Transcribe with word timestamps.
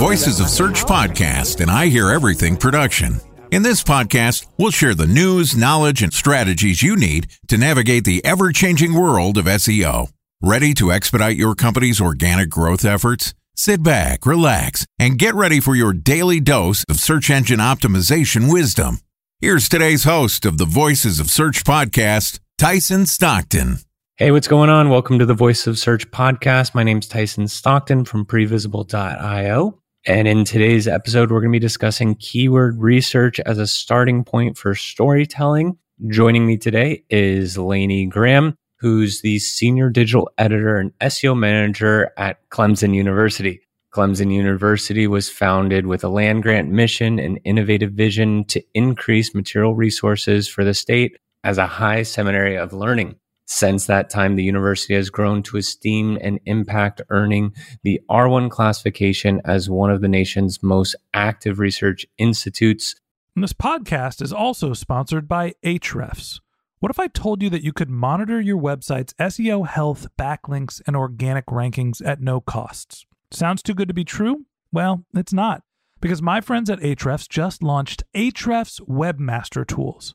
Voices 0.00 0.40
of 0.40 0.48
Search 0.48 0.86
podcast 0.86 1.60
and 1.60 1.70
I 1.70 1.88
Hear 1.88 2.10
Everything 2.10 2.56
production. 2.56 3.20
In 3.50 3.62
this 3.62 3.84
podcast, 3.84 4.46
we'll 4.56 4.70
share 4.70 4.94
the 4.94 5.06
news, 5.06 5.54
knowledge, 5.54 6.02
and 6.02 6.10
strategies 6.10 6.82
you 6.82 6.96
need 6.96 7.26
to 7.48 7.58
navigate 7.58 8.04
the 8.04 8.24
ever 8.24 8.50
changing 8.50 8.94
world 8.94 9.36
of 9.36 9.44
SEO. 9.44 10.08
Ready 10.40 10.72
to 10.72 10.90
expedite 10.90 11.36
your 11.36 11.54
company's 11.54 12.00
organic 12.00 12.48
growth 12.48 12.82
efforts? 12.82 13.34
Sit 13.54 13.82
back, 13.82 14.24
relax, 14.24 14.86
and 14.98 15.18
get 15.18 15.34
ready 15.34 15.60
for 15.60 15.74
your 15.74 15.92
daily 15.92 16.40
dose 16.40 16.82
of 16.88 16.96
search 16.96 17.28
engine 17.28 17.60
optimization 17.60 18.50
wisdom. 18.50 19.00
Here's 19.38 19.68
today's 19.68 20.04
host 20.04 20.46
of 20.46 20.56
the 20.56 20.64
Voices 20.64 21.20
of 21.20 21.28
Search 21.28 21.62
podcast, 21.62 22.40
Tyson 22.56 23.04
Stockton. 23.04 23.80
Hey, 24.16 24.30
what's 24.30 24.48
going 24.48 24.70
on? 24.70 24.88
Welcome 24.88 25.18
to 25.18 25.26
the 25.26 25.34
Voice 25.34 25.66
of 25.66 25.78
Search 25.78 26.10
podcast. 26.10 26.74
My 26.74 26.84
name's 26.84 27.06
Tyson 27.06 27.48
Stockton 27.48 28.06
from 28.06 28.24
previsible.io. 28.24 29.79
And 30.06 30.26
in 30.26 30.46
today's 30.46 30.88
episode, 30.88 31.30
we're 31.30 31.40
going 31.40 31.52
to 31.52 31.56
be 31.56 31.58
discussing 31.58 32.14
keyword 32.14 32.80
research 32.80 33.38
as 33.40 33.58
a 33.58 33.66
starting 33.66 34.24
point 34.24 34.56
for 34.56 34.74
storytelling. 34.74 35.76
Joining 36.08 36.46
me 36.46 36.56
today 36.56 37.04
is 37.10 37.58
Lainey 37.58 38.06
Graham, 38.06 38.56
who's 38.78 39.20
the 39.20 39.38
senior 39.40 39.90
digital 39.90 40.30
editor 40.38 40.78
and 40.78 40.98
SEO 41.00 41.38
manager 41.38 42.12
at 42.16 42.38
Clemson 42.48 42.94
University. 42.94 43.60
Clemson 43.92 44.32
University 44.32 45.06
was 45.06 45.28
founded 45.28 45.84
with 45.84 46.02
a 46.02 46.08
land 46.08 46.44
grant 46.44 46.70
mission 46.70 47.18
and 47.18 47.38
innovative 47.44 47.92
vision 47.92 48.46
to 48.46 48.62
increase 48.72 49.34
material 49.34 49.74
resources 49.74 50.48
for 50.48 50.64
the 50.64 50.72
state 50.72 51.18
as 51.44 51.58
a 51.58 51.66
high 51.66 52.04
seminary 52.04 52.56
of 52.56 52.72
learning. 52.72 53.16
Since 53.52 53.86
that 53.86 54.10
time, 54.10 54.36
the 54.36 54.44
university 54.44 54.94
has 54.94 55.10
grown 55.10 55.42
to 55.42 55.56
esteem 55.56 56.16
and 56.22 56.38
impact 56.46 57.02
earning 57.10 57.52
the 57.82 58.00
R1 58.08 58.48
classification 58.48 59.40
as 59.44 59.68
one 59.68 59.90
of 59.90 60.00
the 60.00 60.08
nation's 60.08 60.62
most 60.62 60.94
active 61.12 61.58
research 61.58 62.06
institutes. 62.16 62.94
And 63.34 63.42
this 63.42 63.52
podcast 63.52 64.22
is 64.22 64.32
also 64.32 64.72
sponsored 64.72 65.26
by 65.26 65.54
Ahrefs. 65.64 66.38
What 66.78 66.90
if 66.90 67.00
I 67.00 67.08
told 67.08 67.42
you 67.42 67.50
that 67.50 67.64
you 67.64 67.72
could 67.72 67.90
monitor 67.90 68.40
your 68.40 68.56
website's 68.56 69.14
SEO 69.14 69.66
health, 69.66 70.06
backlinks, 70.16 70.80
and 70.86 70.94
organic 70.94 71.46
rankings 71.46 72.00
at 72.06 72.20
no 72.20 72.40
costs? 72.40 73.04
Sounds 73.32 73.64
too 73.64 73.74
good 73.74 73.88
to 73.88 73.94
be 73.94 74.04
true? 74.04 74.46
Well, 74.70 75.04
it's 75.12 75.32
not, 75.32 75.64
because 76.00 76.22
my 76.22 76.40
friends 76.40 76.70
at 76.70 76.78
Ahrefs 76.78 77.28
just 77.28 77.64
launched 77.64 78.04
Ahrefs 78.14 78.80
Webmaster 78.82 79.66
Tools. 79.66 80.14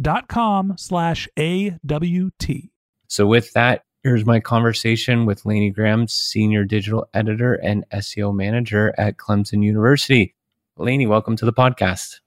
dot 0.00 0.28
com 0.28 0.74
slash 0.76 1.28
A-W-T. 1.38 2.70
So, 3.08 3.26
with 3.26 3.52
that, 3.52 3.82
here's 4.02 4.24
my 4.24 4.40
conversation 4.40 5.26
with 5.26 5.46
Lainey 5.46 5.70
Graham, 5.70 6.08
senior 6.08 6.64
digital 6.64 7.08
editor 7.14 7.54
and 7.54 7.84
SEO 7.92 8.34
manager 8.34 8.94
at 8.98 9.16
Clemson 9.16 9.64
University. 9.64 10.34
Lainey, 10.76 11.06
welcome 11.06 11.36
to 11.36 11.44
the 11.44 11.52
podcast. 11.52 12.20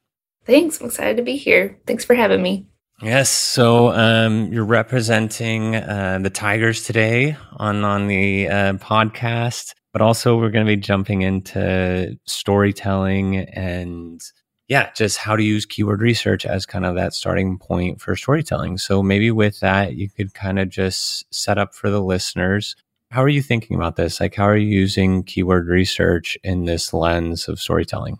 Thanks. 0.45 0.79
I'm 0.79 0.87
excited 0.87 1.17
to 1.17 1.23
be 1.23 1.35
here. 1.35 1.77
Thanks 1.85 2.05
for 2.05 2.15
having 2.15 2.41
me. 2.41 2.65
Yes, 3.01 3.29
so 3.29 3.89
um, 3.89 4.51
you're 4.51 4.65
representing 4.65 5.75
uh, 5.75 6.17
the 6.19 6.31
Tigers 6.31 6.83
today 6.83 7.37
on 7.57 7.83
on 7.83 8.07
the 8.07 8.47
uh, 8.47 8.73
podcast, 8.73 9.73
but 9.93 10.01
also 10.01 10.35
we're 10.35 10.49
going 10.49 10.65
to 10.65 10.75
be 10.75 10.81
jumping 10.81 11.21
into 11.21 12.17
storytelling 12.25 13.37
and 13.37 14.19
yeah, 14.67 14.91
just 14.93 15.17
how 15.17 15.35
to 15.35 15.43
use 15.43 15.65
keyword 15.65 16.01
research 16.01 16.45
as 16.45 16.65
kind 16.65 16.85
of 16.85 16.95
that 16.95 17.13
starting 17.13 17.57
point 17.57 18.01
for 18.01 18.15
storytelling. 18.15 18.77
So 18.77 19.01
maybe 19.01 19.31
with 19.31 19.61
that, 19.61 19.95
you 19.95 20.09
could 20.09 20.33
kind 20.33 20.59
of 20.59 20.69
just 20.69 21.25
set 21.33 21.57
up 21.57 21.73
for 21.73 21.89
the 21.89 22.01
listeners. 22.01 22.75
How 23.11 23.23
are 23.23 23.29
you 23.29 23.41
thinking 23.41 23.77
about 23.77 23.95
this? 23.95 24.19
Like, 24.19 24.35
how 24.35 24.43
are 24.43 24.57
you 24.57 24.67
using 24.67 25.23
keyword 25.23 25.67
research 25.67 26.37
in 26.43 26.65
this 26.65 26.93
lens 26.93 27.47
of 27.47 27.59
storytelling? 27.59 28.19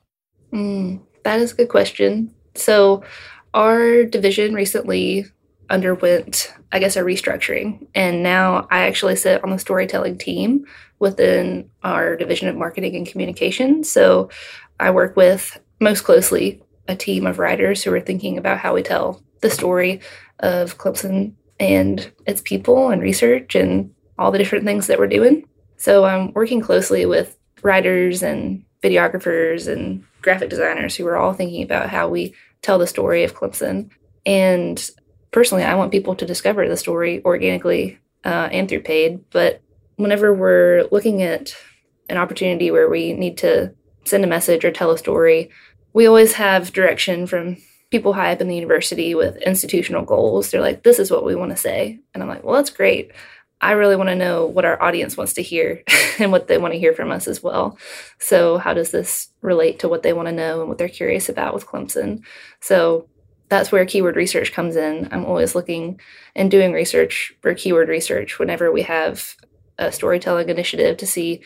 Mm, 0.54 1.02
that 1.24 1.40
is 1.42 1.52
a 1.52 1.56
good 1.56 1.70
question. 1.70 2.34
So, 2.56 3.04
our 3.54 4.04
division 4.06 4.54
recently 4.54 5.26
underwent, 5.70 6.54
I 6.72 6.80
guess, 6.80 6.96
a 6.96 7.02
restructuring. 7.02 7.88
And 7.94 8.24
now 8.24 8.68
I 8.72 8.88
actually 8.88 9.18
sit 9.18 9.44
on 9.44 9.50
the 9.50 9.60
storytelling 9.60 10.18
team 10.18 10.66
within 11.00 11.70
our 11.84 12.16
division 12.16 12.48
of 12.48 12.56
marketing 12.56 12.96
and 12.96 13.06
communication. 13.06 13.84
So, 13.84 14.30
I 14.80 14.92
work 14.92 15.18
with 15.18 15.60
most 15.80 16.02
closely 16.02 16.62
a 16.88 16.96
team 16.96 17.28
of 17.28 17.40
writers 17.40 17.84
who 17.84 17.94
are 17.94 18.00
thinking 18.00 18.38
about 18.38 18.60
how 18.60 18.74
we 18.74 18.84
tell 18.84 19.22
the 19.42 19.50
story 19.50 20.02
of 20.40 20.78
Clemson 20.78 21.34
and 21.60 22.12
its 22.26 22.42
people 22.42 22.90
and 22.90 23.02
research 23.02 23.56
and 23.56 23.94
all 24.18 24.32
the 24.32 24.38
different 24.38 24.66
things 24.66 24.88
that 24.88 25.00
we're 25.00 25.08
doing. 25.08 25.48
So 25.78 26.06
I'm 26.06 26.34
working 26.34 26.62
closely 26.62 27.06
with 27.06 27.38
writers 27.62 28.24
and 28.24 28.64
videographers 28.82 29.72
and 29.72 30.04
graphic 30.22 30.50
designers 30.50 30.96
who 30.96 31.06
are 31.08 31.18
all 31.18 31.34
thinking 31.34 31.64
about 31.64 31.90
how 31.90 32.08
we 32.08 32.34
tell 32.62 32.78
the 32.78 32.88
story 32.88 33.24
of 33.24 33.36
Clemson. 33.36 33.90
And 34.26 34.90
personally, 35.32 35.64
I 35.64 35.76
want 35.76 35.92
people 35.92 36.16
to 36.16 36.26
discover 36.26 36.68
the 36.68 36.78
story 36.78 37.24
organically 37.24 38.00
uh, 38.24 38.50
and 38.52 38.68
through 38.68 38.82
paid. 38.82 39.30
But 39.32 39.62
whenever 39.96 40.34
we're 40.34 40.88
looking 40.92 41.22
at 41.22 41.56
an 42.10 42.18
opportunity 42.18 42.72
where 42.72 42.90
we 42.90 43.14
need 43.14 43.38
to 43.40 43.74
send 44.06 44.24
a 44.24 44.28
message 44.28 44.64
or 44.64 44.72
tell 44.72 44.92
a 44.92 44.98
story, 44.98 45.50
we 45.94 46.08
always 46.08 46.34
have 46.34 46.74
direction 46.74 47.28
from 47.28 47.58
people 47.90 48.14
high 48.14 48.34
up 48.34 48.42
in 48.42 48.48
the 48.48 48.56
university 48.56 49.16
with 49.16 49.38
institutional 49.38 50.04
goals. 50.04 50.52
They're 50.52 50.62
like, 50.62 50.84
this 50.84 51.00
is 51.00 51.10
what 51.10 51.24
we 51.24 51.36
want 51.36 51.52
to 51.52 51.58
say. 51.58 52.00
And 52.14 52.22
I'm 52.22 52.30
like, 52.30 52.44
well, 52.44 52.56
that's 52.56 52.70
great. 52.70 53.12
I 53.60 53.72
really 53.72 53.96
want 53.96 54.10
to 54.10 54.16
know 54.16 54.46
what 54.46 54.66
our 54.66 54.82
audience 54.82 55.18
wants 55.18 55.34
to 55.34 55.42
hear 55.42 55.84
and 56.20 56.32
what 56.32 56.48
they 56.48 56.58
want 56.58 56.74
to 56.74 56.80
hear 56.80 56.94
from 56.94 57.12
us 57.12 57.28
as 57.28 57.42
well. 57.42 57.78
So, 58.20 58.58
how 58.58 58.74
does 58.74 58.92
this 58.92 59.30
relate 59.42 59.80
to 59.80 59.90
what 59.90 60.04
they 60.04 60.14
want 60.14 60.28
to 60.28 60.34
know 60.34 60.60
and 60.60 60.70
what 60.70 60.78
they're 60.78 60.90
curious 60.90 61.30
about 61.30 61.54
with 61.54 61.66
Clemson? 61.66 62.24
So, 62.60 63.08
that's 63.50 63.72
where 63.72 63.86
keyword 63.86 64.16
research 64.16 64.52
comes 64.52 64.76
in. 64.76 65.08
I'm 65.12 65.26
always 65.26 65.56
looking 65.56 66.00
and 66.36 66.52
doing 66.52 66.74
research 66.74 67.34
for 67.42 67.54
keyword 67.54 67.88
research 67.88 68.38
whenever 68.38 68.72
we 68.72 68.82
have 68.84 69.36
a 69.80 69.92
storytelling 69.92 70.50
initiative 70.50 70.98
to 70.98 71.08
see 71.08 71.42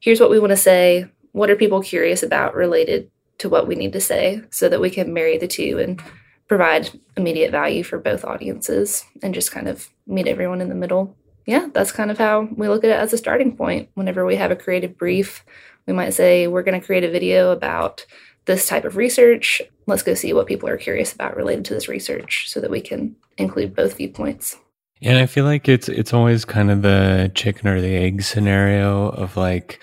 here's 0.00 0.20
what 0.20 0.30
we 0.30 0.40
want 0.40 0.50
to 0.50 0.56
say, 0.56 1.06
what 1.32 1.50
are 1.50 1.56
people 1.56 1.82
curious 1.82 2.22
about 2.22 2.54
related 2.54 3.10
to 3.42 3.48
what 3.48 3.66
we 3.66 3.74
need 3.74 3.92
to 3.92 4.00
say 4.00 4.40
so 4.50 4.68
that 4.68 4.80
we 4.80 4.88
can 4.88 5.12
marry 5.12 5.36
the 5.36 5.48
two 5.48 5.78
and 5.78 6.00
provide 6.48 6.88
immediate 7.16 7.50
value 7.50 7.82
for 7.82 7.98
both 7.98 8.24
audiences 8.24 9.04
and 9.20 9.34
just 9.34 9.50
kind 9.50 9.68
of 9.68 9.88
meet 10.06 10.28
everyone 10.28 10.60
in 10.60 10.68
the 10.68 10.74
middle. 10.76 11.16
Yeah, 11.44 11.68
that's 11.74 11.90
kind 11.90 12.12
of 12.12 12.18
how 12.18 12.48
we 12.56 12.68
look 12.68 12.84
at 12.84 12.90
it 12.90 12.98
as 12.98 13.12
a 13.12 13.18
starting 13.18 13.56
point. 13.56 13.88
Whenever 13.94 14.24
we 14.24 14.36
have 14.36 14.52
a 14.52 14.56
creative 14.56 14.96
brief, 14.96 15.44
we 15.86 15.92
might 15.92 16.14
say, 16.14 16.46
we're 16.46 16.62
going 16.62 16.80
to 16.80 16.86
create 16.86 17.02
a 17.02 17.10
video 17.10 17.50
about 17.50 18.06
this 18.44 18.66
type 18.66 18.84
of 18.84 18.96
research. 18.96 19.60
Let's 19.88 20.04
go 20.04 20.14
see 20.14 20.32
what 20.32 20.46
people 20.46 20.68
are 20.68 20.76
curious 20.76 21.12
about 21.12 21.36
related 21.36 21.64
to 21.66 21.74
this 21.74 21.88
research 21.88 22.48
so 22.48 22.60
that 22.60 22.70
we 22.70 22.80
can 22.80 23.16
include 23.38 23.74
both 23.74 23.96
viewpoints. 23.96 24.56
And 25.00 25.18
I 25.18 25.26
feel 25.26 25.44
like 25.44 25.68
it's 25.68 25.88
it's 25.88 26.14
always 26.14 26.44
kind 26.44 26.70
of 26.70 26.82
the 26.82 27.32
chicken 27.34 27.66
or 27.66 27.80
the 27.80 27.96
egg 27.96 28.22
scenario 28.22 29.08
of 29.08 29.36
like, 29.36 29.80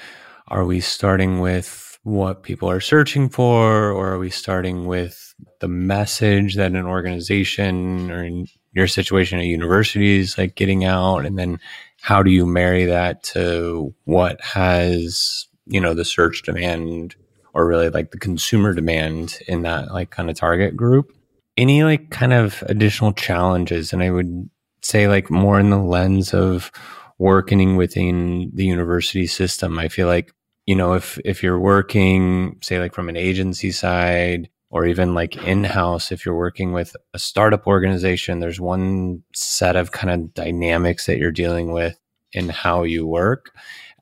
are 0.47 0.63
we 0.63 0.79
starting 0.79 1.39
with 1.41 1.88
what 2.03 2.43
people 2.43 2.69
are 2.69 2.79
searching 2.79 3.29
for, 3.29 3.91
or 3.91 4.13
are 4.13 4.19
we 4.19 4.29
starting 4.29 4.85
with 4.85 5.35
the 5.59 5.67
message 5.67 6.55
that 6.55 6.71
an 6.71 6.85
organization 6.85 8.09
or 8.11 8.23
in 8.23 8.47
your 8.73 8.87
situation 8.87 9.39
a 9.39 9.43
university 9.43 10.19
is 10.19 10.37
like 10.37 10.55
getting 10.55 10.85
out, 10.85 11.25
and 11.25 11.37
then 11.37 11.59
how 12.01 12.23
do 12.23 12.31
you 12.31 12.45
marry 12.45 12.85
that 12.85 13.23
to 13.23 13.93
what 14.05 14.39
has 14.41 15.47
you 15.65 15.81
know 15.81 15.93
the 15.93 16.05
search 16.05 16.43
demand 16.43 17.15
or 17.53 17.67
really 17.67 17.89
like 17.89 18.11
the 18.11 18.19
consumer 18.19 18.73
demand 18.73 19.39
in 19.47 19.63
that 19.63 19.91
like 19.91 20.11
kind 20.11 20.29
of 20.29 20.35
target 20.35 20.75
group? 20.75 21.11
Any 21.57 21.83
like 21.83 22.09
kind 22.09 22.31
of 22.31 22.63
additional 22.67 23.11
challenges, 23.11 23.91
and 23.91 24.01
I 24.01 24.11
would 24.11 24.49
say 24.81 25.07
like 25.07 25.29
more 25.29 25.59
in 25.59 25.69
the 25.69 25.77
lens 25.77 26.33
of 26.33 26.71
working 27.17 27.75
within 27.75 28.49
the 28.53 28.65
university 28.65 29.27
system. 29.27 29.77
I 29.77 29.89
feel 29.89 30.07
like, 30.07 30.31
you 30.69 30.75
know, 30.75 30.93
if 30.93 31.17
if 31.25 31.41
you're 31.41 31.59
working, 31.59 32.55
say 32.61 32.79
like 32.79 32.93
from 32.93 33.09
an 33.09 33.17
agency 33.17 33.71
side 33.71 34.49
or 34.69 34.85
even 34.85 35.15
like 35.15 35.35
in-house, 35.35 36.11
if 36.11 36.23
you're 36.23 36.37
working 36.37 36.73
with 36.73 36.95
a 37.15 37.17
startup 37.17 37.65
organization, 37.65 38.39
there's 38.39 38.61
one 38.61 39.23
set 39.33 39.75
of 39.75 39.91
kind 39.91 40.11
of 40.11 40.31
dynamics 40.35 41.07
that 41.07 41.17
you're 41.17 41.31
dealing 41.31 41.71
with 41.71 41.99
in 42.33 42.49
how 42.49 42.83
you 42.83 43.07
work. 43.07 43.49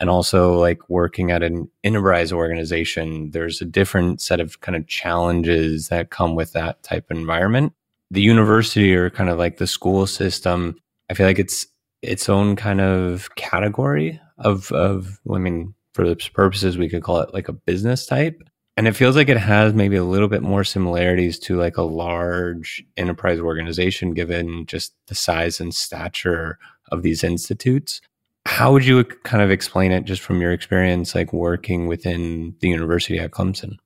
And 0.02 0.10
also 0.10 0.60
like 0.60 0.90
working 0.90 1.32
at 1.32 1.42
an 1.42 1.72
enterprise 1.86 2.34
organization, 2.34 3.32
there's 3.32 3.62
a 3.62 3.66
different 3.66 4.20
set 4.20 4.42
of 4.42 4.60
kind 4.60 4.76
of 4.76 4.88
challenges 4.88 5.88
that 5.88 6.10
come 6.10 6.36
with 6.36 6.52
that 6.52 6.84
type 6.84 7.10
of 7.10 7.16
environment 7.16 7.72
the 8.12 8.22
university 8.22 8.96
or 8.96 9.10
kind 9.10 9.30
of 9.30 9.38
like 9.38 9.58
the 9.58 9.68
school 9.68 10.08
system, 10.08 10.78
I 11.10 11.14
feel 11.14 11.28
like 11.28 11.40
it's 11.40 11.68
its 12.02 12.30
own 12.30 12.56
kind 12.56 12.82
of 12.82 13.34
category 13.36 14.20
of 14.38 14.72
of 14.72 15.20
I 15.34 15.38
mean, 15.40 15.74
for 15.98 16.08
the 16.08 16.16
purposes 16.32 16.78
we 16.78 16.88
could 16.88 17.02
call 17.02 17.22
it 17.22 17.34
like 17.34 17.50
a 17.50 17.54
business 17.54 18.06
type. 18.06 18.48
And 18.78 18.88
it 18.88 18.96
feels 18.96 19.16
like 19.16 19.30
it 19.30 19.38
has 19.38 19.74
maybe 19.74 19.96
a 19.96 20.04
little 20.04 20.28
bit 20.28 20.44
more 20.44 20.64
similarities 20.64 21.40
to 21.40 21.58
like 21.58 21.78
a 21.78 21.82
large 21.82 22.86
enterprise 22.98 23.40
organization 23.40 24.14
given 24.14 24.68
just 24.68 24.94
the 25.08 25.16
size 25.16 25.60
and 25.60 25.74
stature 25.74 26.60
of 26.92 27.02
these 27.02 27.24
institutes. 27.24 28.00
How 28.46 28.72
would 28.72 28.86
you 28.86 29.04
kind 29.04 29.42
of 29.42 29.50
explain 29.50 29.92
it 29.92 30.06
just 30.06 30.22
from 30.22 30.40
your 30.40 30.52
experience, 30.52 31.16
like 31.16 31.34
working 31.34 31.88
within 31.88 32.56
the 32.60 32.70
university 32.70 33.18
at 33.18 33.32
Clemson? 33.32 33.78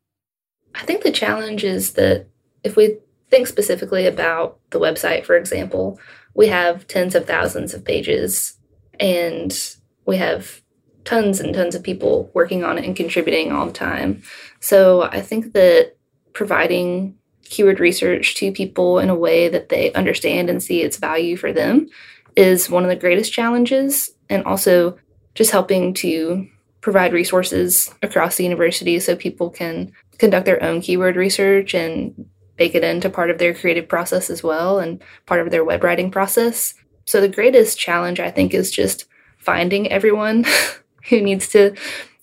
I 0.76 0.84
think 0.84 1.04
the 1.04 1.12
challenge 1.12 1.64
is 1.64 1.94
that 1.94 2.28
if 2.66 2.76
we 2.76 2.98
think 3.30 3.48
specifically 3.48 4.06
about 4.06 4.60
the 4.72 4.82
website, 4.82 5.24
for 5.24 5.38
example, 5.38 5.98
we 6.34 6.48
have 6.48 6.86
tens 6.88 7.16
of 7.16 7.26
thousands 7.26 7.74
of 7.74 7.86
pages 7.86 8.58
and 9.00 9.58
we 10.06 10.18
have 10.18 10.62
tons 11.04 11.40
and 11.40 11.54
tons 11.54 11.76
of 11.76 11.84
people 11.84 12.30
working 12.34 12.64
on 12.64 12.78
it 12.78 12.86
and 12.86 12.96
contributing 12.96 13.52
all 13.52 13.66
the 13.66 13.72
time. 13.72 14.22
So 14.60 15.04
I 15.04 15.22
think 15.22 15.54
that 15.54 15.96
providing 16.34 17.18
keyword 17.44 17.80
research 17.80 18.36
to 18.36 18.52
people 18.52 19.00
in 19.00 19.10
a 19.10 19.16
way 19.16 19.50
that 19.50 19.70
they 19.70 19.92
understand 19.94 20.50
and 20.50 20.64
see 20.64 20.82
its 20.82 20.98
value 20.98 21.36
for 21.36 21.52
them 21.52 21.90
is 22.36 22.70
one 22.70 22.84
of 22.84 22.90
the 22.90 22.96
greatest 22.96 23.34
challenges. 23.34 24.12
And 24.30 24.46
also 24.46 24.98
just 25.36 25.52
helping 25.52 25.94
to 25.96 26.48
provide 26.80 27.14
resources 27.14 27.94
across 28.02 28.38
the 28.38 28.44
university 28.44 29.00
so 29.00 29.16
people 29.16 29.50
can 29.50 29.92
conduct 30.18 30.46
their 30.46 30.62
own 30.64 30.82
keyword 30.82 31.16
research 31.16 31.74
and 31.74 32.26
bake 32.56 32.76
it 32.76 32.84
into 32.84 33.10
part 33.10 33.30
of 33.30 33.38
their 33.38 33.54
creative 33.54 33.88
process 33.88 34.30
as 34.30 34.44
well 34.44 34.80
and 34.80 35.02
part 35.26 35.42
of 35.42 35.52
their 35.52 35.64
web 35.64 35.84
writing 35.84 36.12
process. 36.12 36.74
So 37.06 37.20
the 37.20 37.28
greatest 37.28 37.80
challenge, 37.80 38.20
I 38.20 38.32
think, 38.32 38.54
is 38.54 38.72
just 38.72 39.06
finding 39.38 39.92
everyone 39.92 40.46
who 41.10 41.22
needs 41.22 41.48
to 41.50 41.76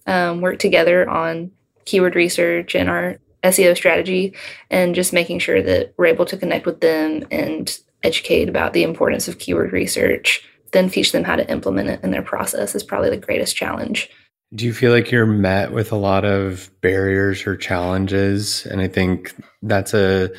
um, 0.07 0.41
work 0.41 0.59
together 0.59 1.09
on 1.09 1.51
keyword 1.85 2.15
research 2.15 2.75
and 2.75 2.89
our 2.89 3.19
SEO 3.45 3.77
strategy 3.77 4.35
and 4.71 4.95
just 4.95 5.13
making 5.13 5.39
sure 5.39 5.63
that 5.63 5.95
we're 5.97 6.07
able 6.07 6.27
to 6.27 6.37
connect 6.37 6.67
with 6.67 6.81
them 6.81 7.27
and 7.31 7.79
educate 8.03 8.49
about 8.49 8.73
the 8.73 8.83
importance 8.83 9.29
of 9.29 9.39
keyword 9.39 9.73
research, 9.73 10.45
then 10.73 10.91
teach 10.91 11.13
them 11.13 11.25
how 11.25 11.37
to 11.37 11.51
implement 11.51 11.89
it 11.89 12.03
in 12.03 12.11
their 12.11 12.23
process 12.23 12.75
is 12.75 12.83
probably 12.83 13.11
the 13.11 13.17
greatest 13.17 13.57
challenge. 13.57 14.11
Do 14.55 14.65
you 14.65 14.73
feel 14.73 14.93
like 14.93 15.11
you're 15.11 15.27
met 15.27 15.73
with 15.73 15.93
a 15.93 15.97
lot 15.97 16.25
of 16.25 16.71
barriers 16.81 17.47
or 17.47 17.57
challenges? 17.57 18.67
And 18.67 18.81
I 18.81 18.89
think 18.89 19.35
that's 19.63 19.93
a 19.95 20.31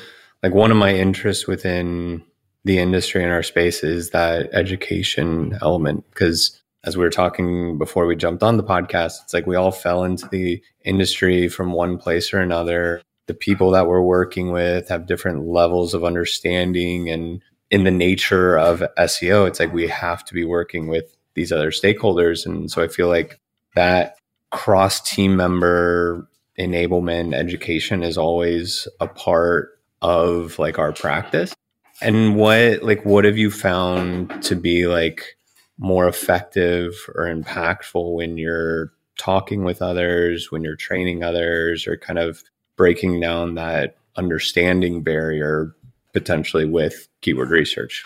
like 0.41 0.53
one 0.53 0.71
of 0.71 0.77
my 0.77 0.93
interests 0.93 1.47
within 1.47 2.23
the 2.65 2.79
industry 2.79 3.23
in 3.23 3.29
our 3.29 3.43
space 3.43 3.83
is 3.83 4.09
that 4.11 4.49
education 4.53 5.57
element 5.61 6.05
because 6.09 6.59
as 6.83 6.95
we 6.95 7.03
were 7.03 7.09
talking 7.09 7.77
before 7.77 8.05
we 8.05 8.15
jumped 8.15 8.43
on 8.43 8.57
the 8.57 8.63
podcast 8.63 9.23
it's 9.23 9.33
like 9.33 9.45
we 9.45 9.55
all 9.55 9.71
fell 9.71 10.03
into 10.03 10.27
the 10.29 10.61
industry 10.85 11.49
from 11.49 11.73
one 11.73 11.97
place 11.97 12.33
or 12.33 12.39
another. 12.39 13.01
The 13.27 13.33
people 13.33 13.71
that 13.71 13.87
we're 13.87 14.01
working 14.01 14.51
with 14.51 14.89
have 14.89 15.05
different 15.05 15.45
levels 15.45 15.93
of 15.93 16.03
understanding 16.03 17.09
and 17.09 17.41
in 17.69 17.83
the 17.83 17.91
nature 17.91 18.57
of 18.57 18.83
SEO 18.97 19.47
it's 19.47 19.59
like 19.59 19.73
we 19.73 19.87
have 19.87 20.25
to 20.25 20.33
be 20.33 20.45
working 20.45 20.87
with 20.87 21.15
these 21.35 21.51
other 21.51 21.71
stakeholders. 21.71 22.45
And 22.45 22.71
so 22.71 22.83
I 22.83 22.87
feel 22.87 23.07
like 23.07 23.39
that 23.75 24.17
cross 24.51 24.99
team 25.01 25.35
member 25.35 26.27
enablement 26.57 27.33
education 27.33 28.03
is 28.03 28.17
always 28.17 28.87
a 28.99 29.07
part 29.07 29.79
of 30.01 30.59
like 30.59 30.77
our 30.79 30.91
practice. 30.91 31.53
And 32.01 32.35
what 32.35 32.83
like 32.83 33.05
what 33.05 33.25
have 33.25 33.37
you 33.37 33.51
found 33.51 34.41
to 34.43 34.55
be 34.55 34.87
like 34.87 35.37
more 35.79 36.07
effective 36.07 36.93
or 37.15 37.25
impactful 37.25 38.13
when 38.13 38.37
you're 38.37 38.91
talking 39.17 39.63
with 39.65 39.81
others 39.81 40.49
when 40.49 40.63
you're 40.63 40.75
training 40.75 41.23
others 41.23 41.85
or 41.87 41.97
kind 41.97 42.19
of 42.19 42.41
breaking 42.77 43.19
down 43.19 43.55
that 43.55 43.97
understanding 44.15 45.03
barrier 45.03 45.75
potentially 46.13 46.65
with 46.65 47.07
keyword 47.21 47.49
research? 47.49 48.03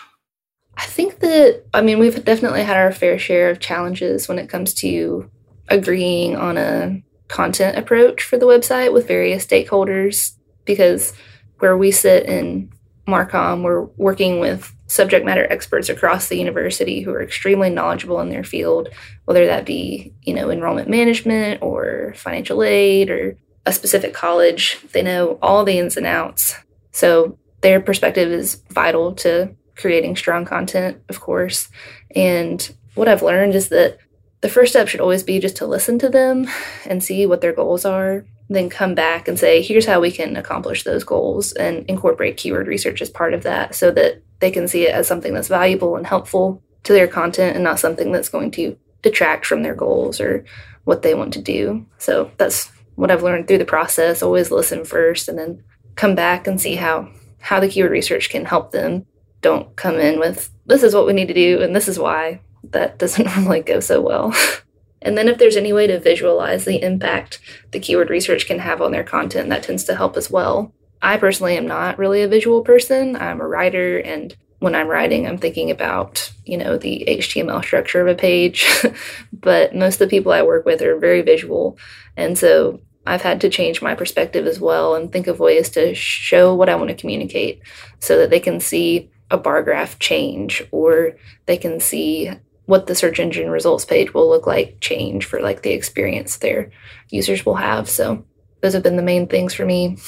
I 0.76 0.86
think 0.86 1.20
that 1.20 1.64
i 1.72 1.80
mean 1.80 2.00
we've 2.00 2.24
definitely 2.24 2.64
had 2.64 2.76
our 2.76 2.90
fair 2.90 3.18
share 3.18 3.50
of 3.50 3.60
challenges 3.60 4.28
when 4.28 4.40
it 4.40 4.48
comes 4.48 4.74
to 4.74 5.30
agreeing 5.68 6.36
on 6.36 6.58
a 6.58 7.00
content 7.28 7.78
approach 7.78 8.22
for 8.22 8.36
the 8.36 8.46
website 8.46 8.92
with 8.92 9.06
various 9.06 9.46
stakeholders 9.46 10.34
because 10.64 11.12
where 11.58 11.76
we 11.76 11.90
sit 11.90 12.26
in 12.26 12.70
Marcom, 13.06 13.62
we're 13.62 13.84
working 13.96 14.40
with 14.40 14.73
subject 14.86 15.24
matter 15.24 15.46
experts 15.50 15.88
across 15.88 16.28
the 16.28 16.38
university 16.38 17.00
who 17.00 17.12
are 17.12 17.22
extremely 17.22 17.70
knowledgeable 17.70 18.20
in 18.20 18.28
their 18.28 18.44
field, 18.44 18.88
whether 19.24 19.46
that 19.46 19.64
be, 19.64 20.12
you 20.22 20.34
know, 20.34 20.50
enrollment 20.50 20.88
management 20.88 21.62
or 21.62 22.12
financial 22.16 22.62
aid 22.62 23.10
or 23.10 23.36
a 23.66 23.72
specific 23.72 24.12
college. 24.12 24.78
They 24.92 25.02
know 25.02 25.38
all 25.40 25.64
the 25.64 25.78
ins 25.78 25.96
and 25.96 26.06
outs. 26.06 26.56
So 26.92 27.38
their 27.62 27.80
perspective 27.80 28.30
is 28.30 28.62
vital 28.70 29.14
to 29.16 29.54
creating 29.76 30.16
strong 30.16 30.44
content, 30.44 31.02
of 31.08 31.20
course. 31.20 31.68
And 32.14 32.74
what 32.94 33.08
I've 33.08 33.22
learned 33.22 33.54
is 33.54 33.70
that 33.70 33.98
the 34.42 34.48
first 34.50 34.72
step 34.72 34.88
should 34.88 35.00
always 35.00 35.22
be 35.22 35.40
just 35.40 35.56
to 35.56 35.66
listen 35.66 35.98
to 36.00 36.10
them 36.10 36.46
and 36.84 37.02
see 37.02 37.24
what 37.24 37.40
their 37.40 37.54
goals 37.54 37.86
are, 37.86 38.26
then 38.50 38.68
come 38.68 38.94
back 38.94 39.26
and 39.26 39.38
say, 39.38 39.62
here's 39.62 39.86
how 39.86 40.00
we 40.00 40.12
can 40.12 40.36
accomplish 40.36 40.84
those 40.84 41.02
goals 41.02 41.52
and 41.52 41.86
incorporate 41.86 42.36
keyword 42.36 42.66
research 42.66 43.00
as 43.00 43.08
part 43.08 43.32
of 43.32 43.42
that 43.44 43.74
so 43.74 43.90
that 43.90 44.22
they 44.40 44.50
can 44.50 44.68
see 44.68 44.86
it 44.86 44.94
as 44.94 45.06
something 45.06 45.34
that's 45.34 45.48
valuable 45.48 45.96
and 45.96 46.06
helpful 46.06 46.62
to 46.84 46.92
their 46.92 47.08
content 47.08 47.54
and 47.54 47.64
not 47.64 47.78
something 47.78 48.12
that's 48.12 48.28
going 48.28 48.50
to 48.52 48.76
detract 49.02 49.46
from 49.46 49.62
their 49.62 49.74
goals 49.74 50.20
or 50.20 50.44
what 50.84 51.02
they 51.02 51.14
want 51.14 51.32
to 51.34 51.42
do. 51.42 51.86
So 51.98 52.30
that's 52.36 52.70
what 52.94 53.10
I've 53.10 53.22
learned 53.22 53.48
through 53.48 53.58
the 53.58 53.64
process. 53.64 54.22
Always 54.22 54.50
listen 54.50 54.84
first 54.84 55.28
and 55.28 55.38
then 55.38 55.62
come 55.96 56.14
back 56.14 56.46
and 56.46 56.60
see 56.60 56.76
how 56.76 57.10
how 57.40 57.60
the 57.60 57.68
keyword 57.68 57.92
research 57.92 58.30
can 58.30 58.46
help 58.46 58.72
them. 58.72 59.06
Don't 59.42 59.76
come 59.76 59.96
in 59.96 60.18
with 60.18 60.50
this 60.66 60.82
is 60.82 60.94
what 60.94 61.06
we 61.06 61.12
need 61.12 61.28
to 61.28 61.34
do 61.34 61.60
and 61.62 61.76
this 61.76 61.88
is 61.88 61.98
why 61.98 62.40
that 62.70 62.98
doesn't 62.98 63.26
normally 63.36 63.60
go 63.60 63.80
so 63.80 64.00
well. 64.00 64.34
and 65.02 65.16
then 65.16 65.28
if 65.28 65.38
there's 65.38 65.56
any 65.56 65.72
way 65.72 65.86
to 65.86 66.00
visualize 66.00 66.64
the 66.64 66.82
impact 66.82 67.40
the 67.70 67.80
keyword 67.80 68.10
research 68.10 68.46
can 68.46 68.58
have 68.58 68.80
on 68.80 68.92
their 68.92 69.04
content, 69.04 69.50
that 69.50 69.62
tends 69.62 69.84
to 69.84 69.94
help 69.94 70.16
as 70.16 70.30
well. 70.30 70.72
I 71.04 71.18
personally 71.18 71.58
am 71.58 71.66
not 71.66 71.98
really 71.98 72.22
a 72.22 72.28
visual 72.28 72.62
person. 72.62 73.14
I'm 73.14 73.42
a 73.42 73.46
writer 73.46 73.98
and 73.98 74.34
when 74.60 74.74
I'm 74.74 74.88
writing, 74.88 75.26
I'm 75.26 75.36
thinking 75.36 75.70
about, 75.70 76.32
you 76.46 76.56
know, 76.56 76.78
the 76.78 77.04
HTML 77.06 77.62
structure 77.62 78.00
of 78.00 78.08
a 78.08 78.14
page. 78.14 78.66
but 79.32 79.74
most 79.74 79.96
of 79.96 80.08
the 80.08 80.16
people 80.16 80.32
I 80.32 80.40
work 80.40 80.64
with 80.64 80.80
are 80.80 80.98
very 80.98 81.20
visual. 81.20 81.76
And 82.16 82.38
so 82.38 82.80
I've 83.06 83.20
had 83.20 83.42
to 83.42 83.50
change 83.50 83.82
my 83.82 83.94
perspective 83.94 84.46
as 84.46 84.58
well 84.58 84.94
and 84.94 85.12
think 85.12 85.26
of 85.26 85.40
ways 85.40 85.68
to 85.70 85.94
show 85.94 86.54
what 86.54 86.70
I 86.70 86.74
want 86.76 86.88
to 86.88 86.96
communicate 86.96 87.60
so 88.00 88.16
that 88.16 88.30
they 88.30 88.40
can 88.40 88.58
see 88.58 89.10
a 89.30 89.36
bar 89.36 89.62
graph 89.62 89.98
change 89.98 90.66
or 90.70 91.18
they 91.44 91.58
can 91.58 91.80
see 91.80 92.30
what 92.64 92.86
the 92.86 92.94
search 92.94 93.20
engine 93.20 93.50
results 93.50 93.84
page 93.84 94.14
will 94.14 94.30
look 94.30 94.46
like 94.46 94.80
change 94.80 95.26
for 95.26 95.42
like 95.42 95.60
the 95.60 95.72
experience 95.72 96.38
their 96.38 96.70
users 97.10 97.44
will 97.44 97.56
have. 97.56 97.90
So 97.90 98.24
those 98.62 98.72
have 98.72 98.82
been 98.82 98.96
the 98.96 99.02
main 99.02 99.26
things 99.26 99.52
for 99.52 99.66
me. 99.66 99.98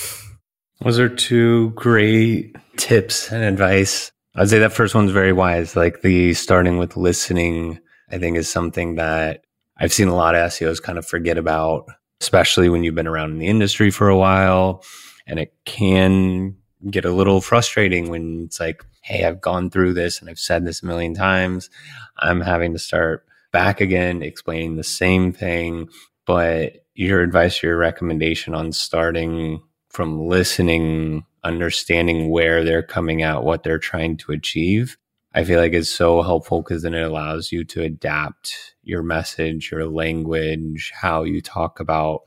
Was 0.83 0.99
are 0.99 1.09
two 1.09 1.71
great 1.71 2.57
tips 2.77 3.33
and 3.33 3.43
advice? 3.43 4.13
I'd 4.35 4.51
say 4.51 4.59
that 4.59 4.73
first 4.73 4.95
one's 4.95 5.11
very 5.11 5.33
wise. 5.33 5.75
Like 5.75 6.03
the 6.03 6.35
starting 6.35 6.79
with 6.79 6.97
listening, 6.97 7.81
I 8.11 8.19
think 8.19 8.37
is 8.37 8.51
something 8.51 8.97
that 8.97 9.45
I've 9.79 9.93
seen 9.93 10.09
a 10.09 10.15
lot 10.15 10.35
of 10.35 10.51
SEOs 10.51 10.83
kind 10.83 10.99
of 10.99 11.07
forget 11.07 11.39
about 11.39 11.87
especially 12.21 12.69
when 12.69 12.83
you've 12.83 12.95
been 12.95 13.07
around 13.07 13.33
in 13.33 13.39
the 13.39 13.47
industry 13.47 13.91
for 13.91 14.09
a 14.09 14.17
while. 14.17 14.83
And 15.27 15.39
it 15.39 15.55
can 15.65 16.57
get 16.91 17.05
a 17.05 17.13
little 17.13 17.41
frustrating 17.41 18.11
when 18.11 18.45
it's 18.45 18.61
like, 18.61 18.85
hey, 19.03 19.25
I've 19.25 19.41
gone 19.41 19.71
through 19.71 19.95
this 19.95 20.21
and 20.21 20.31
I've 20.31 20.39
said 20.39 20.65
this 20.65 20.83
a 20.83 20.87
million 20.87 21.15
times. 21.15 21.69
I'm 22.19 22.41
having 22.41 22.73
to 22.73 22.79
start 22.79 23.27
back 23.53 23.81
again, 23.81 24.23
explaining 24.23 24.77
the 24.77 24.85
same 24.85 25.33
thing. 25.33 25.89
But 26.27 26.85
your 26.95 27.21
advice, 27.21 27.63
your 27.63 27.77
recommendation 27.77 28.55
on 28.55 28.73
starting 28.73 29.63
from 29.97 30.29
listening, 30.29 31.25
understanding 31.43 32.29
where 32.29 32.63
they're 32.63 32.83
coming 32.83 33.23
out, 33.23 33.45
what 33.45 33.63
they're 33.63 33.79
trying 33.79 34.15
to 34.19 34.31
achieve, 34.31 34.99
I 35.33 35.43
feel 35.43 35.59
like 35.59 35.73
is 35.73 35.91
so 35.91 36.21
helpful 36.21 36.61
because 36.61 36.83
then 36.83 36.93
it 36.93 37.01
allows 37.01 37.51
you 37.51 37.65
to 37.65 37.83
adapt 37.83 38.75
your 38.83 39.03
message, 39.03 39.71
your 39.73 39.87
language, 39.87 40.93
how 40.95 41.23
you 41.23 41.41
talk 41.41 41.81
about 41.81 42.25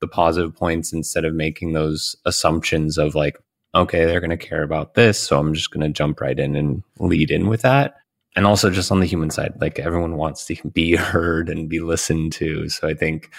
the 0.00 0.08
positive 0.08 0.56
points 0.56 0.94
instead 0.94 1.26
of 1.26 1.34
making 1.34 1.74
those 1.74 2.16
assumptions 2.24 2.96
of 2.96 3.14
like, 3.14 3.36
okay, 3.74 4.06
they're 4.06 4.20
going 4.20 4.30
to 4.30 4.38
care 4.38 4.62
about 4.62 4.94
this. 4.94 5.18
So 5.18 5.38
I'm 5.38 5.52
just 5.52 5.70
going 5.70 5.86
to 5.86 5.92
jump 5.92 6.22
right 6.22 6.38
in 6.38 6.56
and 6.56 6.82
lead 6.98 7.30
in 7.30 7.48
with 7.48 7.60
that. 7.60 7.96
And 8.36 8.46
also 8.46 8.70
just 8.70 8.92
on 8.92 9.00
the 9.00 9.06
human 9.06 9.30
side, 9.30 9.54
like 9.60 9.78
everyone 9.78 10.16
wants 10.16 10.46
to 10.46 10.56
be 10.68 10.94
heard 10.96 11.48
and 11.48 11.68
be 11.68 11.80
listened 11.80 12.32
to. 12.34 12.68
So 12.68 12.88
I 12.88 12.94
think 12.94 13.32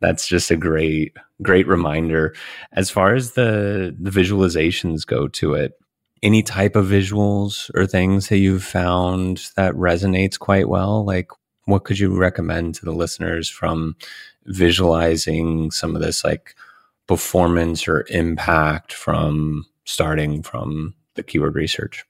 that's 0.00 0.26
just 0.28 0.50
a 0.50 0.56
great, 0.56 1.16
great 1.42 1.66
reminder. 1.66 2.34
As 2.72 2.90
far 2.90 3.14
as 3.14 3.32
the, 3.32 3.94
the 3.98 4.10
visualizations 4.10 5.06
go 5.06 5.28
to 5.28 5.54
it, 5.54 5.72
any 6.22 6.42
type 6.42 6.76
of 6.76 6.86
visuals 6.86 7.70
or 7.74 7.86
things 7.86 8.28
that 8.28 8.38
you've 8.38 8.64
found 8.64 9.50
that 9.56 9.74
resonates 9.74 10.38
quite 10.38 10.68
well? 10.68 11.04
Like, 11.04 11.30
what 11.64 11.84
could 11.84 11.98
you 11.98 12.16
recommend 12.16 12.74
to 12.76 12.84
the 12.84 12.92
listeners 12.92 13.48
from 13.48 13.96
visualizing 14.46 15.70
some 15.70 15.94
of 15.96 16.02
this 16.02 16.24
like 16.24 16.54
performance 17.06 17.86
or 17.86 18.06
impact 18.08 18.92
from 18.92 19.66
starting 19.84 20.42
from 20.42 20.94
the 21.14 21.22
keyword 21.22 21.54
research? 21.54 22.04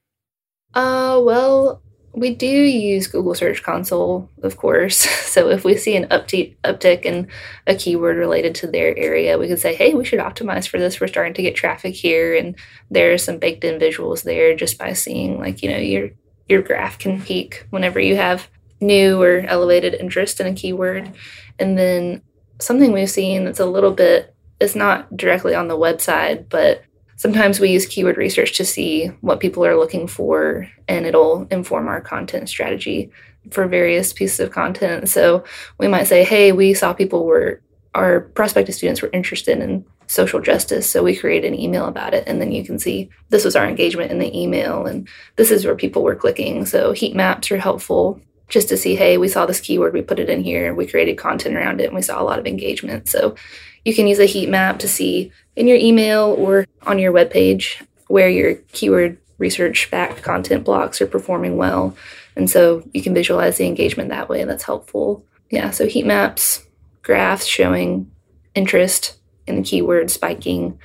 Uh, 0.74 1.20
well, 1.22 1.82
we 2.16 2.34
do 2.34 2.46
use 2.46 3.06
Google 3.06 3.34
Search 3.34 3.62
Console, 3.62 4.30
of 4.42 4.56
course. 4.56 5.06
So 5.36 5.50
if 5.50 5.64
we 5.64 5.76
see 5.76 5.94
an 5.96 6.06
uptick, 6.06 6.56
uptick 6.64 7.02
in 7.02 7.28
a 7.66 7.74
keyword 7.74 8.16
related 8.16 8.54
to 8.54 8.66
their 8.66 8.96
area, 8.96 9.36
we 9.36 9.48
can 9.48 9.58
say, 9.58 9.74
hey, 9.74 9.92
we 9.92 10.06
should 10.06 10.18
optimize 10.18 10.66
for 10.66 10.78
this. 10.78 10.98
We're 10.98 11.08
starting 11.08 11.34
to 11.34 11.42
get 11.42 11.54
traffic 11.54 11.94
here. 11.94 12.34
And 12.34 12.56
there 12.90 13.12
are 13.12 13.18
some 13.18 13.36
baked 13.38 13.64
in 13.64 13.78
visuals 13.78 14.22
there 14.22 14.56
just 14.56 14.78
by 14.78 14.94
seeing 14.94 15.38
like, 15.38 15.62
you 15.62 15.70
know, 15.70 15.76
your 15.76 16.08
your 16.48 16.62
graph 16.62 16.98
can 16.98 17.20
peak 17.20 17.66
whenever 17.68 18.00
you 18.00 18.16
have 18.16 18.48
new 18.80 19.20
or 19.20 19.40
elevated 19.40 19.92
interest 19.92 20.40
in 20.40 20.46
a 20.46 20.54
keyword. 20.54 21.12
And 21.58 21.76
then 21.76 22.22
something 22.58 22.92
we've 22.92 23.10
seen 23.10 23.44
that's 23.44 23.60
a 23.60 23.66
little 23.66 23.92
bit 23.92 24.34
it's 24.58 24.74
not 24.74 25.14
directly 25.14 25.54
on 25.54 25.68
the 25.68 25.76
website, 25.76 26.48
but 26.48 26.82
sometimes 27.16 27.58
we 27.58 27.70
use 27.70 27.86
keyword 27.86 28.16
research 28.16 28.56
to 28.56 28.64
see 28.64 29.06
what 29.20 29.40
people 29.40 29.64
are 29.64 29.76
looking 29.76 30.06
for 30.06 30.68
and 30.86 31.06
it'll 31.06 31.46
inform 31.50 31.88
our 31.88 32.00
content 32.00 32.48
strategy 32.48 33.10
for 33.50 33.66
various 33.66 34.12
pieces 34.12 34.40
of 34.40 34.50
content. 34.50 35.08
So 35.08 35.44
we 35.78 35.88
might 35.88 36.06
say 36.06 36.24
hey 36.24 36.52
we 36.52 36.74
saw 36.74 36.92
people 36.92 37.24
were 37.24 37.60
our 37.94 38.20
prospective 38.20 38.74
students 38.74 39.00
were 39.00 39.10
interested 39.12 39.58
in 39.58 39.84
social 40.08 40.40
justice 40.40 40.88
so 40.88 41.02
we 41.02 41.16
created 41.16 41.52
an 41.52 41.58
email 41.58 41.86
about 41.86 42.14
it 42.14 42.22
and 42.26 42.40
then 42.40 42.52
you 42.52 42.64
can 42.64 42.78
see 42.78 43.08
this 43.30 43.44
was 43.44 43.56
our 43.56 43.66
engagement 43.66 44.12
in 44.12 44.18
the 44.18 44.38
email 44.38 44.86
and 44.86 45.08
this 45.36 45.50
is 45.50 45.64
where 45.64 45.74
people 45.74 46.02
were 46.02 46.14
clicking. 46.14 46.66
So 46.66 46.92
heat 46.92 47.16
maps 47.16 47.50
are 47.50 47.58
helpful 47.58 48.20
just 48.48 48.68
to 48.68 48.76
see 48.76 48.94
hey 48.94 49.18
we 49.18 49.28
saw 49.28 49.46
this 49.46 49.60
keyword 49.60 49.92
we 49.92 50.02
put 50.02 50.20
it 50.20 50.30
in 50.30 50.44
here 50.44 50.72
we 50.72 50.86
created 50.86 51.18
content 51.18 51.56
around 51.56 51.80
it 51.80 51.86
and 51.86 51.94
we 51.94 52.02
saw 52.02 52.20
a 52.20 52.24
lot 52.24 52.38
of 52.38 52.46
engagement. 52.46 53.08
So 53.08 53.34
you 53.84 53.94
can 53.94 54.08
use 54.08 54.18
a 54.18 54.26
heat 54.26 54.48
map 54.48 54.80
to 54.80 54.88
see 54.88 55.32
in 55.56 55.66
your 55.66 55.78
email 55.78 56.36
or 56.38 56.66
on 56.82 56.98
your 56.98 57.12
web 57.12 57.30
page 57.30 57.82
where 58.08 58.28
your 58.28 58.54
keyword 58.72 59.18
research 59.38 59.90
backed 59.90 60.22
content 60.22 60.64
blocks 60.64 61.00
are 61.00 61.06
performing 61.06 61.56
well. 61.56 61.96
And 62.36 62.48
so 62.48 62.82
you 62.92 63.02
can 63.02 63.14
visualize 63.14 63.56
the 63.56 63.66
engagement 63.66 64.10
that 64.10 64.28
way. 64.28 64.44
That's 64.44 64.62
helpful. 64.62 65.24
Yeah, 65.50 65.70
so 65.70 65.86
heat 65.86 66.06
maps, 66.06 66.64
graphs 67.02 67.46
showing 67.46 68.10
interest 68.54 69.16
in 69.46 69.56
the 69.56 69.62
keyword 69.62 70.10
spiking. 70.10 70.78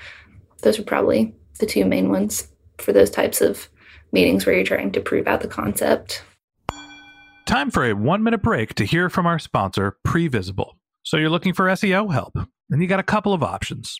Those 0.62 0.80
are 0.80 0.84
probably 0.84 1.36
the 1.60 1.66
two 1.66 1.86
main 1.86 2.10
ones 2.10 2.48
for 2.78 2.94
those 2.94 3.10
types 3.10 3.42
of 3.42 3.70
meetings 4.12 4.46
where 4.46 4.56
you're 4.56 4.66
trying 4.66 4.92
to 4.92 5.01
prove 5.01 5.28
out 5.28 5.42
the 5.42 5.48
concept. 5.48 6.24
Time 7.46 7.72
for 7.72 7.86
a 7.86 7.94
one 7.94 8.24
minute 8.24 8.42
break 8.42 8.75
to 8.75 8.86
hear 8.86 9.10
from 9.10 9.25
our 9.25 9.40
sponsor, 9.40 9.98
Previsible. 10.08 10.74
So 11.04 11.18
you're 11.18 11.30
looking 11.30 11.54
for 11.54 11.66
SEO 11.66 12.13
help? 12.13 12.38
And 12.70 12.82
you 12.82 12.88
got 12.88 13.00
a 13.00 13.04
couple 13.04 13.34
of 13.34 13.44
options. 13.44 14.00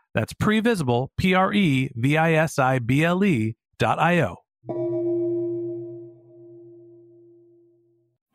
that's 0.13 0.33
previsible, 0.33 1.09
P 1.17 1.33
R 1.33 1.53
E 1.53 1.91
V 1.95 2.17
I 2.17 2.33
S 2.33 2.59
I 2.59 2.79
B 2.79 3.03
L 3.03 3.23
E 3.23 3.55
dot 3.77 3.99
I 3.99 4.21
O. 4.21 4.37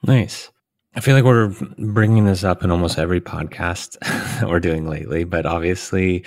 Nice. 0.02 0.50
I 0.94 1.00
feel 1.00 1.14
like 1.14 1.24
we're 1.24 1.54
bringing 1.76 2.24
this 2.24 2.42
up 2.42 2.64
in 2.64 2.70
almost 2.70 2.98
every 2.98 3.20
podcast 3.20 3.98
that 4.00 4.48
we're 4.48 4.60
doing 4.60 4.88
lately, 4.88 5.24
but 5.24 5.44
obviously 5.44 6.24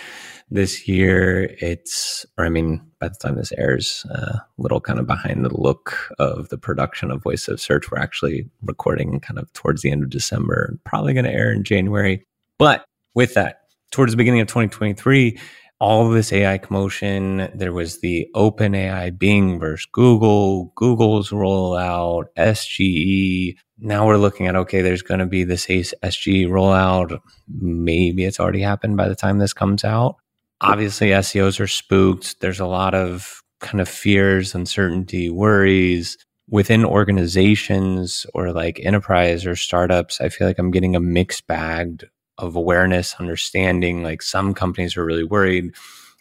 this 0.51 0.88
year 0.88 1.56
it's, 1.60 2.24
or 2.38 2.46
I 2.46 2.50
mean, 2.50 2.82
by 3.00 3.08
the 3.08 3.15
time 3.15 3.36
this 3.36 3.51
airs, 3.53 4.06
a 4.12 4.13
uh, 4.13 4.39
little 4.60 4.79
kind 4.79 5.00
of 5.00 5.08
behind 5.08 5.44
the 5.44 5.56
look 5.58 6.13
of 6.20 6.50
the 6.50 6.58
production 6.58 7.10
of 7.10 7.24
Voice 7.24 7.48
of 7.48 7.60
Search. 7.60 7.89
We're 7.89 8.00
actually 8.00 8.48
recording 8.62 9.20
kind 9.22 9.39
of 9.39 9.51
towards 9.53 9.82
the 9.82 9.89
end 9.89 10.03
of 10.03 10.10
December, 10.10 10.68
and 10.70 10.84
probably 10.84 11.13
going 11.13 11.25
to 11.25 11.34
air 11.34 11.51
in 11.51 11.63
January. 11.63 12.25
But 12.58 12.86
with 13.15 13.34
that, 13.36 13.62
towards 13.91 14.13
the 14.13 14.17
beginning 14.17 14.41
of 14.41 14.48
2023, 14.48 15.39
all 15.79 16.10
this 16.10 16.34
AI 16.34 16.58
commotion. 16.58 17.50
There 17.55 17.74
was 17.74 18.01
the 18.01 18.27
OpenAI 18.36 19.17
Bing 19.17 19.60
versus 19.60 19.88
Google, 19.91 20.74
Google's 20.75 21.29
rollout, 21.31 22.25
SGE. 22.38 23.55
Now 23.79 24.05
we're 24.05 24.17
looking 24.17 24.48
at 24.48 24.55
okay, 24.55 24.81
there's 24.81 25.01
going 25.01 25.19
to 25.19 25.25
be 25.25 25.43
this 25.43 25.65
SGE 25.67 26.48
rollout. 26.48 27.19
Maybe 27.48 28.25
it's 28.25 28.39
already 28.39 28.62
happened 28.62 28.98
by 28.98 29.08
the 29.08 29.15
time 29.15 29.39
this 29.39 29.53
comes 29.53 29.84
out. 29.84 30.17
Obviously, 30.62 31.10
SEOs 31.10 31.60
are 31.62 31.67
spooked. 31.67 32.41
There's 32.41 32.60
a 32.60 32.65
lot 32.65 32.93
of 32.93 33.41
kind 33.62 33.79
of 33.79 33.88
fears, 33.88 34.53
uncertainty, 34.53 35.29
worries 35.29 36.17
within 36.50 36.84
organizations 36.84 38.25
or 38.34 38.51
like 38.51 38.79
enterprise 38.84 39.46
or 39.46 39.55
startups. 39.55 40.19
I 40.19 40.29
feel 40.29 40.48
like 40.48 40.60
I'm 40.60 40.72
getting 40.72 40.96
a 40.96 41.00
mixed 41.00 41.48
bag 41.48 42.05
of 42.39 42.55
awareness, 42.55 43.15
understanding. 43.19 44.01
Like 44.01 44.22
some 44.22 44.53
companies 44.53 44.98
are 44.98 45.05
really 45.05 45.24
worried. 45.24 45.75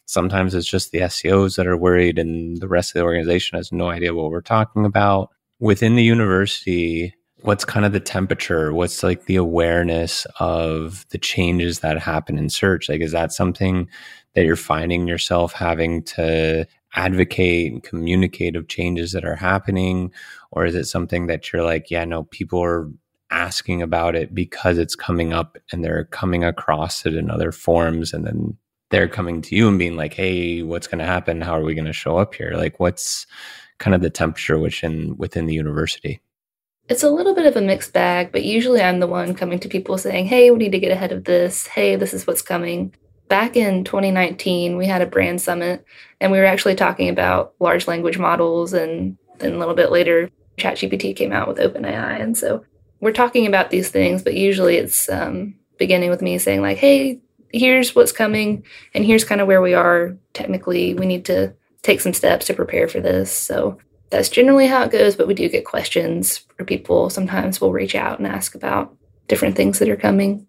Sometimes 0.05 0.55
it's 0.55 0.67
just 0.67 0.91
the 0.91 1.01
SEOs 1.01 1.57
that 1.57 1.67
are 1.67 1.77
worried, 1.77 2.19
and 2.19 2.61
the 2.61 2.69
rest 2.69 2.91
of 2.91 2.95
the 2.95 3.05
organization 3.05 3.57
has 3.57 3.73
no 3.73 3.89
idea 3.89 4.15
what 4.15 4.31
we're 4.31 4.41
talking 4.41 4.85
about. 4.85 5.31
Within 5.61 5.97
the 5.97 6.03
university, 6.03 7.15
what's 7.43 7.65
kind 7.65 7.85
of 7.85 7.93
the 7.93 8.01
temperature? 8.01 8.73
What's 8.73 9.03
like 9.03 9.27
the 9.27 9.37
awareness 9.37 10.27
of 10.41 11.07
the 11.11 11.19
changes 11.19 11.81
that 11.81 11.99
happen 11.99 12.39
in 12.39 12.49
search? 12.49 12.89
Like, 12.89 13.01
is 13.01 13.13
that 13.13 13.33
something 13.33 13.89
that 14.35 14.45
you're 14.45 14.57
finding 14.57 15.07
yourself 15.07 15.53
having 15.53 16.03
to 16.05 16.67
advocate 16.95 17.73
and 17.73 17.83
communicate 17.83 18.57
of 18.57 18.69
changes 18.69 19.13
that 19.13 19.25
are 19.25 19.37
happening? 19.37 20.11
Or 20.53 20.65
is 20.65 20.75
it 20.75 20.87
something 20.87 21.27
that 21.27 21.53
you're 21.53 21.65
like, 21.65 21.91
yeah, 21.91 22.05
no, 22.05 22.25
people 22.25 22.63
are 22.63 22.89
asking 23.31 23.83
about 23.83 24.15
it 24.15 24.35
because 24.35 24.79
it's 24.79 24.97
coming 24.97 25.33
up 25.33 25.59
and 25.71 25.85
they're 25.85 26.05
coming 26.05 26.45
across 26.45 27.05
it 27.05 27.15
in 27.15 27.31
other 27.31 27.53
forms 27.53 28.13
and 28.13 28.27
then 28.27 28.57
they're 28.91 29.09
coming 29.09 29.43
to 29.43 29.55
you 29.55 29.69
and 29.69 29.79
being 29.79 29.97
like 29.97 30.15
hey 30.15 30.63
what's 30.63 30.87
going 30.87 30.99
to 30.99 31.05
happen? 31.05 31.41
How 31.41 31.59
are 31.59 31.65
we 31.65 31.75
going 31.75 31.85
to 31.85 31.93
show 31.93 32.17
up 32.17 32.35
here? 32.35 32.53
Like 32.57 32.81
what's 32.81 33.27
kind 33.79 33.95
of 33.95 34.01
the 34.01 34.11
temperature 34.11 34.59
within 34.59 35.17
within 35.17 35.47
the 35.47 35.55
university? 35.55 36.21
It's 36.89 37.03
a 37.03 37.11
little 37.11 37.35
bit 37.35 37.47
of 37.47 37.57
a 37.57 37.61
mixed 37.61 37.93
bag 37.93 38.33
but 38.33 38.45
usually 38.45 38.81
i'm 38.81 39.01
the 39.01 39.07
one 39.07 39.35
coming 39.35 39.59
to 39.61 39.69
people 39.69 39.99
saying 39.99 40.27
hey 40.27 40.51
we 40.51 40.59
need 40.59 40.73
to 40.73 40.79
get 40.79 40.93
ahead 40.93 41.13
of 41.13 41.25
this. 41.25 41.67
Hey 41.67 41.97
this 41.97 42.15
is 42.15 42.27
what's 42.27 42.43
coming. 42.43 42.95
Back 43.29 43.57
in 43.57 43.85
2019 43.85 44.79
we 44.79 44.87
had 44.87 45.03
a 45.03 45.07
brand 45.07 45.43
summit 45.43 45.85
and 46.21 46.33
we 46.33 46.39
were 46.39 46.47
actually 46.47 46.77
talking 46.77 47.11
about 47.11 47.53
large 47.61 47.87
language 47.87 48.19
models 48.19 48.73
and 48.73 49.19
then 49.39 49.53
a 49.53 49.59
little 49.59 49.75
bit 49.75 49.93
later 49.93 50.31
ChatGPT 50.59 51.17
came 51.17 51.33
out 51.33 51.49
with 51.49 51.59
OpenAI. 51.59 52.21
And 52.21 52.37
so 52.37 52.65
we're 53.01 53.13
talking 53.13 53.47
about 53.47 53.71
these 53.71 53.91
things, 53.91 54.23
but 54.23 54.35
usually 54.35 54.77
it's 54.77 55.09
um, 55.09 55.55
beginning 55.79 56.11
with 56.11 56.23
me 56.23 56.39
saying, 56.39 56.63
like, 56.63 56.79
hey, 56.79 57.21
here's 57.53 57.95
what's 57.95 58.13
coming, 58.13 58.65
and 58.95 59.05
here's 59.05 59.25
kind 59.25 59.41
of 59.41 59.47
where 59.47 59.63
we 59.63 59.75
are. 59.75 60.17
Technically, 60.35 60.95
we 60.95 61.07
need 61.07 61.25
to 61.27 61.55
take 61.83 62.01
some 62.01 62.13
steps 62.13 62.47
to 62.47 62.55
prepare 62.55 62.89
for 62.89 63.01
this. 63.01 63.33
So 63.33 63.79
that's 64.11 64.29
generally 64.29 64.67
how 64.67 64.83
it 64.83 64.91
goes, 64.91 65.17
but 65.17 65.27
we 65.27 65.35
do 65.35 65.49
get 65.49 65.65
questions 65.65 66.39
for 66.57 66.65
people. 66.65 67.11
Sometimes 67.11 67.61
we'll 67.61 67.73
reach 67.73 67.95
out 67.95 68.19
and 68.19 68.27
ask 68.27 68.55
about 68.55 68.95
different 69.29 69.57
things 69.57 69.79
that 69.79 69.89
are 69.89 69.97
coming. 69.97 70.47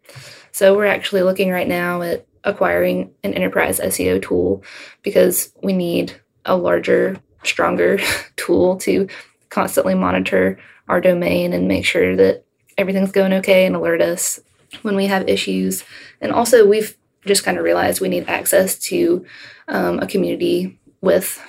So 0.52 0.76
we're 0.76 0.86
actually 0.86 1.22
looking 1.22 1.52
right 1.52 1.68
now 1.68 2.02
at 2.02 2.26
acquiring 2.44 3.12
an 3.24 3.34
enterprise 3.34 3.80
SEO 3.80 4.22
tool 4.22 4.64
because 5.04 5.54
we 5.62 5.74
need 5.74 6.20
a 6.46 6.56
larger, 6.56 7.18
stronger 7.44 8.00
tool 8.38 8.78
to 8.78 9.08
constantly 9.50 9.96
monitor 9.96 10.60
our 10.88 11.02
domain 11.02 11.54
and 11.54 11.68
make 11.68 11.86
sure 11.86 12.16
that 12.16 12.46
everything's 12.78 13.12
going 13.12 13.34
okay 13.34 13.66
and 13.66 13.76
alert 13.76 14.02
us 14.02 14.40
when 14.82 14.96
we 14.96 15.08
have 15.08 15.28
issues. 15.28 15.84
And 16.22 16.32
also, 16.32 16.66
we've 16.66 16.98
just 17.26 17.44
kind 17.44 17.58
of 17.58 17.64
realized 17.64 18.02
we 18.02 18.10
need 18.10 18.28
access 18.28 18.78
to 18.80 19.26
um, 19.68 20.00
a 20.00 20.08
community 20.08 20.80
with 21.02 21.42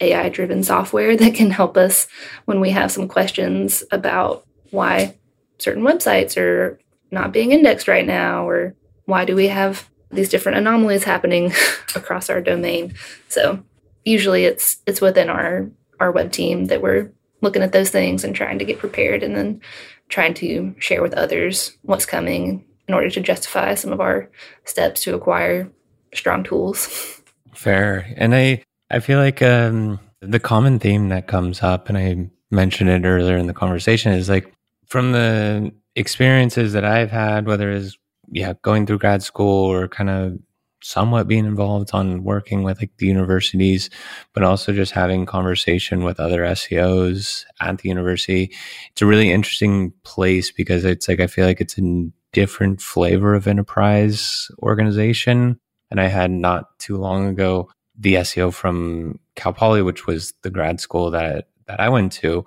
AI 0.00 0.28
driven 0.28 0.62
software 0.62 1.16
that 1.16 1.34
can 1.34 1.50
help 1.50 1.76
us 1.76 2.06
when 2.44 2.60
we 2.60 2.70
have 2.70 2.92
some 2.92 3.08
questions 3.08 3.84
about 3.90 4.46
why 4.70 5.16
certain 5.58 5.82
websites 5.82 6.36
are 6.36 6.78
not 7.10 7.32
being 7.32 7.52
indexed 7.52 7.88
right 7.88 8.06
now 8.06 8.48
or 8.48 8.74
why 9.06 9.24
do 9.24 9.34
we 9.34 9.48
have 9.48 9.88
these 10.10 10.28
different 10.28 10.58
anomalies 10.58 11.04
happening 11.04 11.52
across 11.94 12.30
our 12.30 12.40
domain 12.40 12.94
so 13.28 13.62
usually 14.04 14.44
it's 14.44 14.78
it's 14.86 15.00
within 15.00 15.28
our 15.28 15.70
our 16.00 16.12
web 16.12 16.30
team 16.30 16.66
that 16.66 16.82
we're 16.82 17.10
looking 17.40 17.62
at 17.62 17.72
those 17.72 17.90
things 17.90 18.24
and 18.24 18.34
trying 18.34 18.58
to 18.58 18.64
get 18.64 18.78
prepared 18.78 19.22
and 19.22 19.36
then 19.36 19.60
trying 20.08 20.34
to 20.34 20.74
share 20.78 21.02
with 21.02 21.14
others 21.14 21.76
what's 21.82 22.06
coming 22.06 22.64
in 22.86 22.94
order 22.94 23.10
to 23.10 23.20
justify 23.20 23.74
some 23.74 23.92
of 23.92 24.00
our 24.00 24.30
steps 24.64 25.02
to 25.02 25.14
acquire 25.14 25.70
strong 26.14 26.42
tools. 26.42 27.20
Fair. 27.54 28.12
And 28.16 28.34
I 28.34 28.62
I 28.90 29.00
feel 29.00 29.18
like 29.18 29.42
um 29.42 30.00
the 30.20 30.40
common 30.40 30.78
theme 30.78 31.10
that 31.10 31.28
comes 31.28 31.62
up 31.62 31.88
and 31.88 31.98
I 31.98 32.30
mentioned 32.50 32.90
it 32.90 33.06
earlier 33.06 33.36
in 33.36 33.46
the 33.46 33.54
conversation 33.54 34.12
is 34.12 34.28
like 34.28 34.52
from 34.86 35.12
the 35.12 35.72
experiences 35.94 36.72
that 36.72 36.84
I've 36.84 37.10
had 37.10 37.46
whether 37.46 37.70
it's 37.70 37.96
yeah 38.30 38.54
going 38.62 38.86
through 38.86 38.98
grad 38.98 39.22
school 39.22 39.66
or 39.70 39.88
kind 39.88 40.10
of 40.10 40.38
somewhat 40.82 41.28
being 41.28 41.44
involved 41.44 41.90
on 41.92 42.24
working 42.24 42.62
with 42.62 42.80
like 42.80 42.96
the 42.98 43.06
universities, 43.06 43.90
but 44.32 44.42
also 44.42 44.72
just 44.72 44.92
having 44.92 45.26
conversation 45.26 46.04
with 46.04 46.20
other 46.20 46.42
SEOs 46.42 47.44
at 47.60 47.78
the 47.78 47.88
university. 47.88 48.54
It's 48.92 49.02
a 49.02 49.06
really 49.06 49.30
interesting 49.30 49.92
place 50.04 50.50
because 50.50 50.84
it's 50.84 51.08
like 51.08 51.20
I 51.20 51.26
feel 51.26 51.46
like 51.46 51.60
it's 51.60 51.78
a 51.78 52.10
different 52.32 52.80
flavor 52.80 53.34
of 53.34 53.46
enterprise 53.46 54.48
organization. 54.62 55.58
And 55.90 56.00
I 56.00 56.08
had 56.08 56.30
not 56.30 56.78
too 56.78 56.96
long 56.96 57.26
ago 57.26 57.70
the 57.98 58.14
SEO 58.14 58.52
from 58.52 59.18
Cal 59.34 59.52
Poly, 59.52 59.82
which 59.82 60.06
was 60.06 60.34
the 60.42 60.50
grad 60.50 60.80
school 60.80 61.10
that 61.10 61.48
that 61.68 61.80
I 61.80 61.88
went 61.90 62.12
to. 62.12 62.44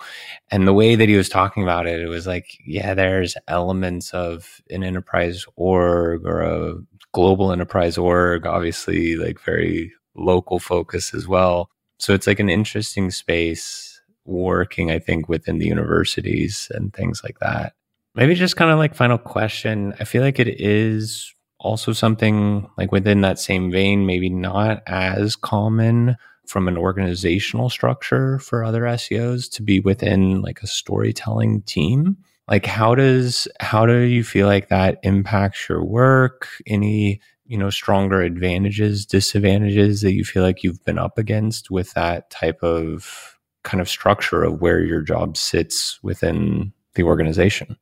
And 0.49 0.67
the 0.67 0.73
way 0.73 0.95
that 0.95 1.07
he 1.07 1.15
was 1.15 1.29
talking 1.29 1.63
about 1.63 1.87
it, 1.87 2.01
it 2.01 2.07
was 2.07 2.27
like, 2.27 2.57
yeah, 2.65 2.93
there's 2.93 3.37
elements 3.47 4.11
of 4.13 4.61
an 4.69 4.83
enterprise 4.83 5.45
org 5.55 6.25
or 6.25 6.41
a 6.41 6.73
global 7.13 7.51
enterprise 7.51 7.97
org, 7.97 8.45
obviously 8.45 9.15
like 9.15 9.39
very 9.39 9.91
local 10.15 10.59
focus 10.59 11.13
as 11.13 11.27
well. 11.27 11.69
So 11.99 12.13
it's 12.13 12.27
like 12.27 12.39
an 12.39 12.49
interesting 12.49 13.11
space 13.11 14.01
working, 14.25 14.91
I 14.91 14.99
think, 14.99 15.29
within 15.29 15.59
the 15.59 15.67
universities 15.67 16.71
and 16.73 16.93
things 16.93 17.21
like 17.23 17.39
that. 17.39 17.73
Maybe 18.15 18.35
just 18.35 18.55
kind 18.55 18.71
of 18.71 18.77
like 18.77 18.95
final 18.95 19.17
question. 19.17 19.93
I 19.99 20.03
feel 20.03 20.21
like 20.21 20.39
it 20.39 20.59
is 20.59 21.33
also 21.59 21.93
something 21.93 22.67
like 22.77 22.91
within 22.91 23.21
that 23.21 23.39
same 23.39 23.71
vein, 23.71 24.05
maybe 24.05 24.29
not 24.29 24.81
as 24.87 25.35
common 25.35 26.17
from 26.47 26.67
an 26.67 26.77
organizational 26.77 27.69
structure 27.69 28.39
for 28.39 28.63
other 28.63 28.81
SEOs 28.81 29.49
to 29.51 29.63
be 29.63 29.79
within 29.79 30.41
like 30.41 30.61
a 30.61 30.67
storytelling 30.67 31.61
team 31.61 32.17
like 32.51 32.65
how 32.65 32.93
does 32.93 33.47
how 33.61 33.85
do 33.85 33.99
you 33.99 34.25
feel 34.25 34.45
like 34.45 34.67
that 34.67 34.99
impacts 35.03 35.69
your 35.69 35.83
work? 35.83 36.49
Any 36.67 37.21
you 37.45 37.57
know 37.57 37.69
stronger 37.69 38.21
advantages 38.21 39.05
disadvantages 39.05 40.01
that 40.01 40.13
you 40.13 40.23
feel 40.23 40.43
like 40.43 40.61
you've 40.61 40.83
been 40.85 40.99
up 40.99 41.17
against 41.17 41.71
with 41.71 41.93
that 41.93 42.29
type 42.29 42.61
of 42.61 43.39
kind 43.63 43.79
of 43.79 43.89
structure 43.89 44.43
of 44.43 44.61
where 44.61 44.81
your 44.81 45.01
job 45.01 45.37
sits 45.37 45.97
within 46.03 46.73
the 46.95 47.03
organization? 47.03 47.77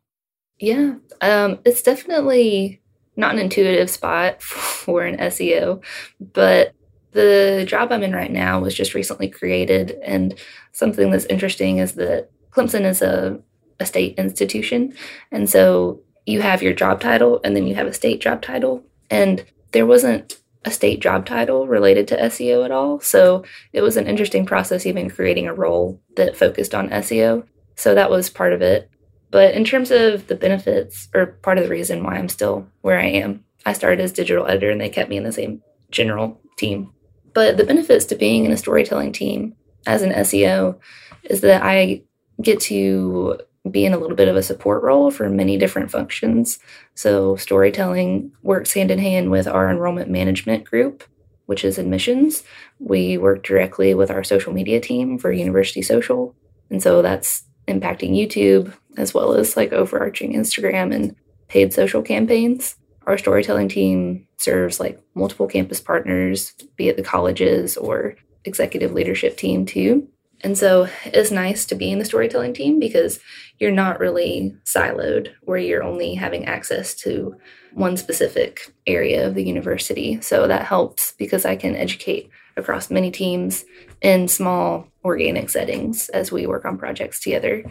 Yeah 0.59 0.95
um, 1.21 1.59
it's 1.65 1.81
definitely 1.81 2.81
not 3.15 3.33
an 3.33 3.39
intuitive 3.39 3.89
spot 3.89 4.41
for 4.41 5.03
an 5.03 5.17
seo 5.17 5.83
but 6.19 6.73
the 7.11 7.65
job 7.67 7.91
i'm 7.91 8.03
in 8.03 8.13
right 8.13 8.31
now 8.31 8.59
was 8.59 8.75
just 8.75 8.93
recently 8.93 9.27
created 9.27 9.91
and 10.03 10.35
something 10.73 11.11
that's 11.11 11.25
interesting 11.25 11.77
is 11.77 11.93
that 11.93 12.29
clemson 12.51 12.85
is 12.85 13.01
a 13.01 13.39
a 13.79 13.85
state 13.85 14.17
institution. 14.17 14.93
And 15.31 15.49
so 15.49 16.01
you 16.25 16.41
have 16.41 16.61
your 16.61 16.73
job 16.73 17.01
title 17.01 17.39
and 17.43 17.55
then 17.55 17.67
you 17.67 17.75
have 17.75 17.87
a 17.87 17.93
state 17.93 18.21
job 18.21 18.41
title. 18.41 18.83
And 19.09 19.45
there 19.71 19.85
wasn't 19.85 20.37
a 20.65 20.71
state 20.71 20.99
job 20.99 21.25
title 21.25 21.67
related 21.67 22.07
to 22.09 22.17
SEO 22.17 22.65
at 22.65 22.71
all. 22.71 22.99
So 22.99 23.43
it 23.73 23.81
was 23.81 23.97
an 23.97 24.07
interesting 24.07 24.45
process, 24.45 24.85
even 24.85 25.09
creating 25.09 25.47
a 25.47 25.53
role 25.53 26.01
that 26.15 26.35
focused 26.35 26.75
on 26.75 26.89
SEO. 26.89 27.45
So 27.75 27.95
that 27.95 28.11
was 28.11 28.29
part 28.29 28.53
of 28.53 28.61
it. 28.61 28.89
But 29.31 29.53
in 29.53 29.63
terms 29.63 29.91
of 29.91 30.27
the 30.27 30.35
benefits, 30.35 31.07
or 31.13 31.27
part 31.27 31.57
of 31.57 31.63
the 31.63 31.69
reason 31.69 32.03
why 32.03 32.15
I'm 32.15 32.29
still 32.29 32.67
where 32.81 32.99
I 32.99 33.05
am, 33.05 33.45
I 33.65 33.73
started 33.73 34.01
as 34.01 34.11
digital 34.11 34.47
editor 34.47 34.71
and 34.71 34.81
they 34.81 34.89
kept 34.89 35.09
me 35.09 35.17
in 35.17 35.23
the 35.23 35.31
same 35.31 35.61
general 35.91 36.41
team. 36.57 36.91
But 37.33 37.57
the 37.57 37.63
benefits 37.63 38.05
to 38.05 38.15
being 38.15 38.45
in 38.45 38.51
a 38.51 38.57
storytelling 38.57 39.11
team 39.11 39.55
as 39.85 40.01
an 40.01 40.11
SEO 40.11 40.79
is 41.23 41.41
that 41.41 41.61
I 41.63 42.01
get 42.41 42.59
to 42.61 43.39
be 43.69 43.85
in 43.85 43.93
a 43.93 43.97
little 43.97 44.15
bit 44.15 44.27
of 44.27 44.35
a 44.35 44.43
support 44.43 44.83
role 44.83 45.11
for 45.11 45.29
many 45.29 45.57
different 45.57 45.91
functions. 45.91 46.59
So, 46.95 47.35
storytelling 47.35 48.31
works 48.41 48.73
hand 48.73 48.91
in 48.91 48.99
hand 48.99 49.31
with 49.31 49.47
our 49.47 49.69
enrollment 49.69 50.09
management 50.09 50.63
group, 50.63 51.03
which 51.45 51.65
is 51.65 51.77
admissions. 51.77 52.43
We 52.79 53.17
work 53.17 53.43
directly 53.43 53.93
with 53.93 54.11
our 54.11 54.23
social 54.23 54.53
media 54.53 54.79
team 54.79 55.17
for 55.17 55.31
University 55.31 55.81
Social. 55.81 56.35
And 56.69 56.81
so 56.81 57.01
that's 57.01 57.43
impacting 57.67 58.11
YouTube 58.11 58.73
as 58.97 59.13
well 59.13 59.33
as 59.33 59.55
like 59.57 59.71
overarching 59.73 60.33
Instagram 60.33 60.93
and 60.93 61.15
paid 61.47 61.73
social 61.73 62.01
campaigns. 62.01 62.75
our 63.07 63.17
storytelling 63.17 63.67
team 63.67 64.27
serves 64.37 64.79
like 64.79 65.01
multiple 65.15 65.47
campus 65.47 65.81
partners, 65.81 66.53
be 66.75 66.89
it 66.89 66.95
the 66.95 67.01
colleges 67.01 67.75
or 67.75 68.15
executive 68.45 68.91
leadership 68.91 69.35
team 69.35 69.65
too. 69.65 70.07
And 70.41 70.57
so 70.57 70.87
it's 71.05 71.31
nice 71.31 71.65
to 71.65 71.75
be 71.75 71.91
in 71.91 71.99
the 71.99 72.05
storytelling 72.05 72.53
team 72.53 72.79
because 72.79 73.19
you're 73.59 73.71
not 73.71 73.99
really 73.99 74.55
siloed 74.63 75.33
where 75.41 75.57
you're 75.57 75.83
only 75.83 76.15
having 76.15 76.45
access 76.45 76.93
to 76.95 77.35
one 77.73 77.97
specific 77.97 78.73
area 78.87 79.27
of 79.27 79.35
the 79.35 79.43
university. 79.43 80.21
So 80.21 80.47
that 80.47 80.65
helps 80.65 81.13
because 81.13 81.45
I 81.45 81.55
can 81.55 81.75
educate 81.75 82.29
across 82.55 82.89
many 82.89 83.11
teams 83.11 83.65
in 84.01 84.27
small 84.27 84.87
organic 85.03 85.49
settings 85.49 86.09
as 86.09 86.31
we 86.31 86.47
work 86.47 86.65
on 86.65 86.77
projects 86.77 87.19
together. 87.19 87.63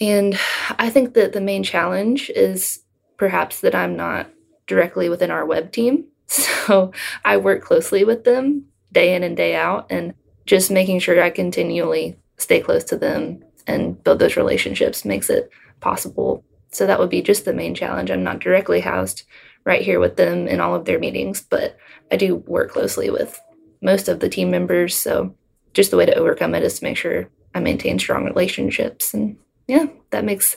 And 0.00 0.38
I 0.78 0.90
think 0.90 1.14
that 1.14 1.32
the 1.32 1.40
main 1.40 1.62
challenge 1.62 2.30
is 2.30 2.80
perhaps 3.16 3.60
that 3.60 3.74
I'm 3.74 3.96
not 3.96 4.30
directly 4.66 5.08
within 5.08 5.30
our 5.30 5.46
web 5.46 5.72
team. 5.72 6.06
So 6.32 6.92
I 7.24 7.38
work 7.38 7.62
closely 7.62 8.04
with 8.04 8.22
them 8.22 8.66
day 8.92 9.14
in 9.14 9.24
and 9.24 9.36
day 9.36 9.56
out 9.56 9.86
and 9.90 10.14
just 10.46 10.70
making 10.70 10.98
sure 10.98 11.22
I 11.22 11.30
continually 11.30 12.18
stay 12.36 12.60
close 12.60 12.84
to 12.84 12.96
them 12.96 13.44
and 13.66 14.02
build 14.02 14.18
those 14.18 14.36
relationships 14.36 15.04
makes 15.04 15.30
it 15.30 15.50
possible. 15.80 16.44
So 16.70 16.86
that 16.86 16.98
would 16.98 17.10
be 17.10 17.22
just 17.22 17.44
the 17.44 17.52
main 17.52 17.74
challenge. 17.74 18.10
I'm 18.10 18.24
not 18.24 18.40
directly 18.40 18.80
housed 18.80 19.24
right 19.64 19.82
here 19.82 20.00
with 20.00 20.16
them 20.16 20.48
in 20.48 20.60
all 20.60 20.74
of 20.74 20.84
their 20.84 20.98
meetings, 20.98 21.40
but 21.40 21.76
I 22.10 22.16
do 22.16 22.36
work 22.36 22.72
closely 22.72 23.10
with 23.10 23.40
most 23.80 24.08
of 24.08 24.20
the 24.20 24.28
team 24.28 24.50
members. 24.50 24.96
So 24.96 25.34
just 25.74 25.90
the 25.90 25.96
way 25.96 26.06
to 26.06 26.14
overcome 26.14 26.54
it 26.54 26.62
is 26.62 26.78
to 26.78 26.84
make 26.84 26.96
sure 26.96 27.28
I 27.54 27.60
maintain 27.60 27.98
strong 27.98 28.24
relationships. 28.24 29.14
And 29.14 29.36
yeah, 29.68 29.86
that 30.10 30.24
makes 30.24 30.56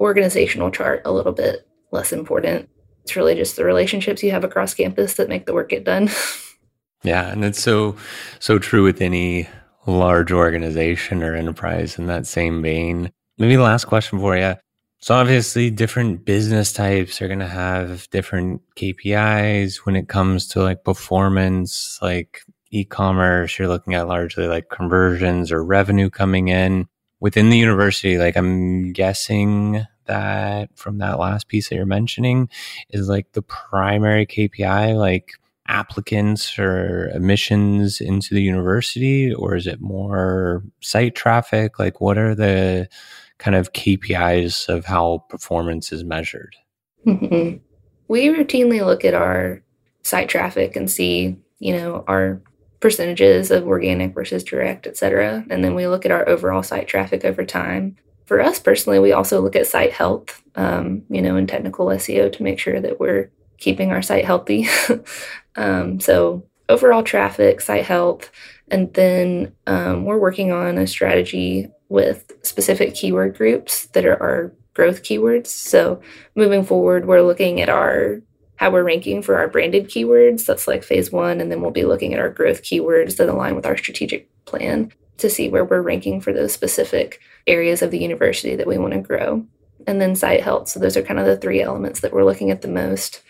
organizational 0.00 0.70
chart 0.70 1.02
a 1.04 1.12
little 1.12 1.32
bit 1.32 1.66
less 1.90 2.12
important. 2.12 2.68
It's 3.02 3.16
really 3.16 3.34
just 3.34 3.56
the 3.56 3.64
relationships 3.64 4.22
you 4.22 4.30
have 4.32 4.44
across 4.44 4.74
campus 4.74 5.14
that 5.14 5.28
make 5.28 5.46
the 5.46 5.54
work 5.54 5.70
get 5.70 5.84
done. 5.84 6.10
yeah, 7.06 7.30
and 7.30 7.44
it's 7.44 7.62
so 7.62 7.96
so 8.40 8.58
true 8.58 8.82
with 8.82 9.00
any 9.00 9.48
large 9.86 10.32
organization 10.32 11.22
or 11.22 11.34
enterprise 11.34 11.98
in 11.98 12.06
that 12.06 12.26
same 12.26 12.62
vein. 12.62 13.12
Maybe 13.38 13.56
the 13.56 13.62
last 13.62 13.84
question 13.84 14.18
for 14.18 14.36
you. 14.36 14.54
So 14.98 15.14
obviously 15.14 15.70
different 15.70 16.24
business 16.24 16.72
types 16.72 17.20
are 17.22 17.28
going 17.28 17.38
to 17.38 17.46
have 17.46 18.10
different 18.10 18.62
KPIs 18.76 19.84
when 19.84 19.94
it 19.94 20.08
comes 20.08 20.48
to 20.48 20.62
like 20.62 20.84
performance, 20.84 21.98
like 22.02 22.40
e-commerce, 22.70 23.58
you're 23.58 23.68
looking 23.68 23.94
at 23.94 24.08
largely 24.08 24.48
like 24.48 24.68
conversions 24.68 25.52
or 25.52 25.64
revenue 25.64 26.10
coming 26.10 26.48
in 26.48 26.88
within 27.20 27.50
the 27.50 27.58
university. 27.58 28.18
Like 28.18 28.36
I'm 28.36 28.92
guessing 28.92 29.84
that 30.06 30.70
from 30.76 30.98
that 30.98 31.18
last 31.18 31.48
piece 31.48 31.68
that 31.68 31.76
you're 31.76 31.86
mentioning 31.86 32.48
is 32.90 33.08
like 33.08 33.32
the 33.32 33.42
primary 33.42 34.26
KPI, 34.26 34.96
like 34.96 35.32
applicants 35.68 36.58
or 36.58 37.08
admissions 37.14 38.00
into 38.00 38.34
the 38.34 38.42
university, 38.42 39.32
or 39.32 39.56
is 39.56 39.66
it 39.66 39.80
more 39.80 40.62
site 40.80 41.14
traffic? 41.14 41.78
Like, 41.78 42.00
what 42.00 42.18
are 42.18 42.34
the 42.34 42.88
kind 43.38 43.54
of 43.54 43.72
KPIs 43.72 44.68
of 44.68 44.84
how 44.84 45.24
performance 45.28 45.92
is 45.92 46.04
measured? 46.04 46.56
Mm-hmm. 47.06 47.58
We 48.08 48.28
routinely 48.28 48.86
look 48.86 49.04
at 49.04 49.14
our 49.14 49.64
site 50.04 50.28
traffic 50.28 50.76
and 50.76 50.88
see, 50.88 51.36
you 51.58 51.76
know, 51.76 52.04
our 52.06 52.40
percentages 52.78 53.50
of 53.50 53.66
organic 53.66 54.14
versus 54.14 54.44
direct, 54.44 54.86
et 54.86 54.96
cetera. 54.96 55.44
And 55.50 55.64
then 55.64 55.74
we 55.74 55.88
look 55.88 56.06
at 56.06 56.12
our 56.12 56.28
overall 56.28 56.62
site 56.62 56.86
traffic 56.86 57.24
over 57.24 57.44
time. 57.44 57.96
For 58.26 58.40
us 58.40 58.60
personally, 58.60 59.00
we 59.00 59.12
also 59.12 59.40
look 59.40 59.56
at 59.56 59.66
site 59.66 59.92
health, 59.92 60.40
um, 60.54 61.02
you 61.08 61.20
know, 61.20 61.34
and 61.34 61.48
technical 61.48 61.86
SEO 61.86 62.32
to 62.32 62.42
make 62.44 62.60
sure 62.60 62.80
that 62.80 63.00
we're 63.00 63.30
keeping 63.58 63.92
our 63.92 64.02
site 64.02 64.24
healthy. 64.24 64.68
um, 65.56 66.00
so 66.00 66.44
overall 66.68 67.02
traffic, 67.02 67.60
site 67.60 67.84
health, 67.84 68.30
and 68.70 68.92
then 68.94 69.52
um, 69.66 70.04
we're 70.04 70.18
working 70.18 70.52
on 70.52 70.78
a 70.78 70.86
strategy 70.86 71.68
with 71.88 72.32
specific 72.42 72.94
keyword 72.94 73.36
groups 73.36 73.86
that 73.86 74.04
are 74.04 74.20
our 74.20 74.52
growth 74.74 75.02
keywords. 75.02 75.46
So 75.46 76.00
moving 76.34 76.64
forward, 76.64 77.06
we're 77.06 77.22
looking 77.22 77.60
at 77.60 77.68
our 77.68 78.20
how 78.56 78.70
we're 78.70 78.84
ranking 78.84 79.20
for 79.20 79.36
our 79.36 79.48
branded 79.48 79.88
keywords. 79.88 80.46
That's 80.46 80.66
like 80.66 80.82
phase 80.82 81.12
one, 81.12 81.40
and 81.40 81.50
then 81.50 81.60
we'll 81.60 81.70
be 81.70 81.84
looking 81.84 82.14
at 82.14 82.20
our 82.20 82.30
growth 82.30 82.62
keywords 82.62 83.16
that 83.16 83.28
align 83.28 83.54
with 83.54 83.66
our 83.66 83.76
strategic 83.76 84.28
plan 84.46 84.92
to 85.18 85.30
see 85.30 85.48
where 85.48 85.64
we're 85.64 85.82
ranking 85.82 86.20
for 86.20 86.32
those 86.32 86.52
specific 86.52 87.20
areas 87.46 87.82
of 87.82 87.90
the 87.90 87.98
university 87.98 88.56
that 88.56 88.66
we 88.66 88.78
want 88.78 88.92
to 88.94 89.00
grow 89.00 89.46
and 89.86 90.00
then 90.00 90.16
site 90.16 90.42
health. 90.42 90.68
So 90.68 90.80
those 90.80 90.96
are 90.96 91.02
kind 91.02 91.20
of 91.20 91.26
the 91.26 91.36
three 91.36 91.62
elements 91.62 92.00
that 92.00 92.12
we're 92.12 92.24
looking 92.24 92.50
at 92.50 92.62
the 92.62 92.68
most. 92.68 93.22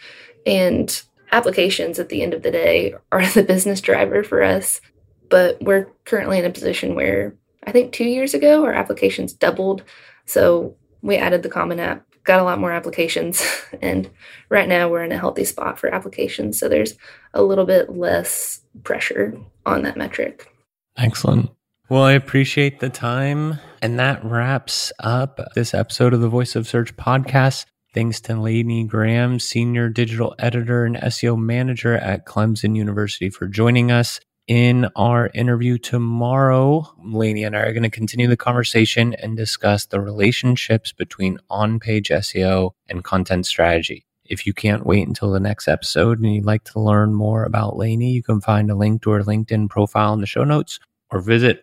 And 0.45 1.03
applications 1.33 1.99
at 1.99 2.09
the 2.09 2.23
end 2.23 2.35
of 2.35 2.43
the 2.43 2.51
day 2.51 2.95
are 3.13 3.27
the 3.35 3.43
business 3.43 3.81
driver 3.81 4.23
for 4.23 4.43
us. 4.43 4.81
But 5.29 5.61
we're 5.61 5.89
currently 6.05 6.39
in 6.39 6.45
a 6.45 6.51
position 6.51 6.95
where 6.95 7.35
I 7.67 7.73
think 7.73 7.93
two 7.93 8.05
years 8.05 8.33
ago 8.33 8.65
our 8.65 8.73
applications 8.73 9.33
doubled. 9.33 9.83
So 10.25 10.77
we 11.03 11.17
added 11.17 11.43
the 11.43 11.49
Common 11.49 11.81
App, 11.81 12.07
got 12.25 12.41
a 12.41 12.45
lot 12.45 12.61
more 12.61 12.73
applications, 12.73 13.45
and 13.83 14.09
right 14.49 14.69
now 14.69 14.89
we're 14.89 15.05
in 15.05 15.13
a 15.13 15.19
healthy 15.19 15.45
spot 15.45 15.79
for 15.79 15.93
applications. 15.93 16.59
So 16.59 16.69
there's 16.69 16.95
a 17.35 17.43
little 17.43 17.67
bit 17.67 17.97
less 17.97 18.61
pressure 18.85 19.39
on 19.65 19.83
that 19.83 19.97
metric. 19.97 20.49
Excellent. 20.97 21.51
Well, 21.89 22.03
I 22.03 22.15
appreciate 22.15 22.81
the 22.81 22.89
time. 22.89 23.61
And 23.81 23.97
that 24.01 24.25
wraps 24.25 24.93
up 24.99 25.39
this 25.55 25.73
episode 25.73 26.15
of 26.15 26.21
the 26.21 26.29
Voice 26.29 26.57
of 26.57 26.67
Search 26.67 26.97
podcast. 26.97 27.67
Thanks 27.95 28.21
to 28.23 28.35
Lainey 28.35 28.83
Graham, 28.83 29.39
Senior 29.39 29.89
Digital 29.89 30.35
Editor 30.41 30.85
and 30.85 30.97
SEO 30.97 31.39
Manager 31.39 31.95
at 31.95 32.27
Clemson 32.27 32.75
University, 32.77 33.31
for 33.31 33.47
joining 33.47 33.93
us. 33.93 34.19
In 34.49 34.89
our 34.97 35.31
interview 35.33 35.79
tomorrow, 35.79 36.93
Lainey 37.05 37.45
and 37.45 37.57
I 37.57 37.61
are 37.61 37.73
going 37.73 37.85
to 37.85 37.91
continue 37.91 38.27
the 38.27 38.37
conversation 38.37 39.15
and 39.15 39.37
discuss 39.37 39.87
the 39.87 40.01
relationships 40.01 40.91
between 40.91 41.39
on 41.49 41.79
page 41.79 42.09
SEO 42.09 42.73
and 42.89 43.05
content 43.05 43.47
strategy. 43.47 44.07
If 44.25 44.45
you 44.45 44.53
can't 44.53 44.85
wait 44.85 45.07
until 45.07 45.31
the 45.31 45.39
next 45.39 45.69
episode 45.69 46.19
and 46.19 46.35
you'd 46.35 46.45
like 46.45 46.65
to 46.65 46.81
learn 46.81 47.15
more 47.15 47.45
about 47.45 47.77
Lainey, 47.77 48.11
you 48.11 48.25
can 48.25 48.41
find 48.41 48.73
a 48.73 48.75
link 48.75 49.03
to 49.03 49.11
her 49.11 49.23
LinkedIn 49.23 49.71
profile 49.71 50.15
in 50.15 50.21
the 50.21 50.27
show 50.27 50.43
notes 50.43 50.81
or 51.13 51.21
visit 51.21 51.63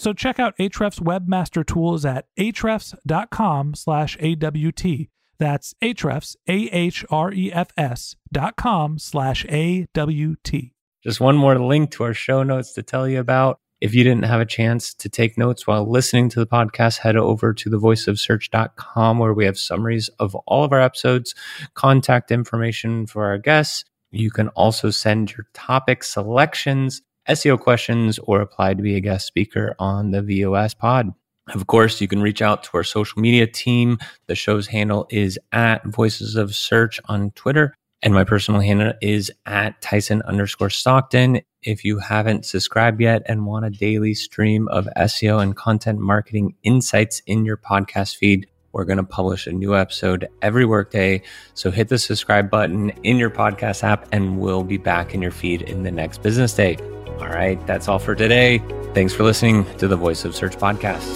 So 0.00 0.14
check 0.14 0.38
out 0.38 0.56
Ahrefs 0.56 0.98
Webmaster 0.98 1.64
Tools 1.64 2.06
at 2.06 2.24
ahrefs.com 2.38 3.74
slash 3.74 4.16
AWT. 4.18 5.08
That's 5.38 5.74
Ahrefs, 5.82 6.36
A-H-R-E-F-S 6.48 8.16
dot 8.32 8.56
com 8.56 8.98
slash 8.98 9.44
A-W-T. 9.50 10.72
Just 11.04 11.20
one 11.20 11.36
more 11.36 11.58
link 11.58 11.90
to 11.90 12.04
our 12.04 12.14
show 12.14 12.42
notes 12.42 12.72
to 12.72 12.82
tell 12.82 13.06
you 13.06 13.20
about. 13.20 13.60
If 13.82 13.94
you 13.94 14.02
didn't 14.02 14.24
have 14.24 14.40
a 14.40 14.46
chance 14.46 14.94
to 14.94 15.10
take 15.10 15.36
notes 15.36 15.66
while 15.66 15.86
listening 15.86 16.30
to 16.30 16.40
the 16.40 16.46
podcast, 16.46 17.00
head 17.00 17.16
over 17.16 17.52
to 17.52 17.68
thevoiceofsearch.com 17.68 19.18
where 19.18 19.34
we 19.34 19.44
have 19.44 19.58
summaries 19.58 20.08
of 20.18 20.34
all 20.46 20.64
of 20.64 20.72
our 20.72 20.80
episodes, 20.80 21.34
contact 21.74 22.30
information 22.30 23.06
for 23.06 23.26
our 23.26 23.36
guests. 23.36 23.84
You 24.12 24.30
can 24.30 24.48
also 24.48 24.88
send 24.88 25.32
your 25.32 25.44
topic 25.52 26.04
selections 26.04 27.02
SEO 27.28 27.58
questions 27.58 28.18
or 28.20 28.40
apply 28.40 28.74
to 28.74 28.82
be 28.82 28.96
a 28.96 29.00
guest 29.00 29.26
speaker 29.26 29.74
on 29.78 30.10
the 30.10 30.22
VOS 30.22 30.74
pod. 30.74 31.12
Of 31.54 31.66
course, 31.66 32.00
you 32.00 32.08
can 32.08 32.22
reach 32.22 32.42
out 32.42 32.62
to 32.64 32.70
our 32.74 32.84
social 32.84 33.20
media 33.20 33.46
team. 33.46 33.98
The 34.26 34.34
show's 34.34 34.68
handle 34.68 35.06
is 35.10 35.38
at 35.52 35.84
Voices 35.86 36.36
of 36.36 36.54
Search 36.54 37.00
on 37.06 37.32
Twitter. 37.32 37.74
And 38.02 38.14
my 38.14 38.24
personal 38.24 38.60
handle 38.60 38.94
is 39.02 39.30
at 39.46 39.80
Tyson 39.82 40.22
underscore 40.22 40.70
Stockton. 40.70 41.40
If 41.62 41.84
you 41.84 41.98
haven't 41.98 42.46
subscribed 42.46 43.00
yet 43.00 43.22
and 43.26 43.46
want 43.46 43.66
a 43.66 43.70
daily 43.70 44.14
stream 44.14 44.68
of 44.68 44.88
SEO 44.96 45.42
and 45.42 45.54
content 45.54 45.98
marketing 45.98 46.54
insights 46.62 47.20
in 47.26 47.44
your 47.44 47.58
podcast 47.58 48.16
feed, 48.16 48.46
we're 48.72 48.84
going 48.84 48.98
to 48.98 49.04
publish 49.04 49.46
a 49.46 49.52
new 49.52 49.74
episode 49.74 50.28
every 50.40 50.64
workday. 50.64 51.22
So 51.54 51.70
hit 51.70 51.88
the 51.88 51.98
subscribe 51.98 52.48
button 52.48 52.90
in 53.02 53.16
your 53.18 53.30
podcast 53.30 53.82
app 53.82 54.08
and 54.12 54.38
we'll 54.38 54.64
be 54.64 54.78
back 54.78 55.12
in 55.12 55.20
your 55.20 55.32
feed 55.32 55.62
in 55.62 55.82
the 55.82 55.90
next 55.90 56.22
business 56.22 56.54
day. 56.54 56.78
All 57.20 57.28
right, 57.28 57.64
that's 57.66 57.86
all 57.88 57.98
for 57.98 58.14
today. 58.14 58.58
Thanks 58.94 59.12
for 59.12 59.22
listening 59.22 59.64
to 59.76 59.86
the 59.86 59.96
Voice 59.96 60.24
of 60.24 60.34
Search 60.34 60.56
podcast. 60.56 61.06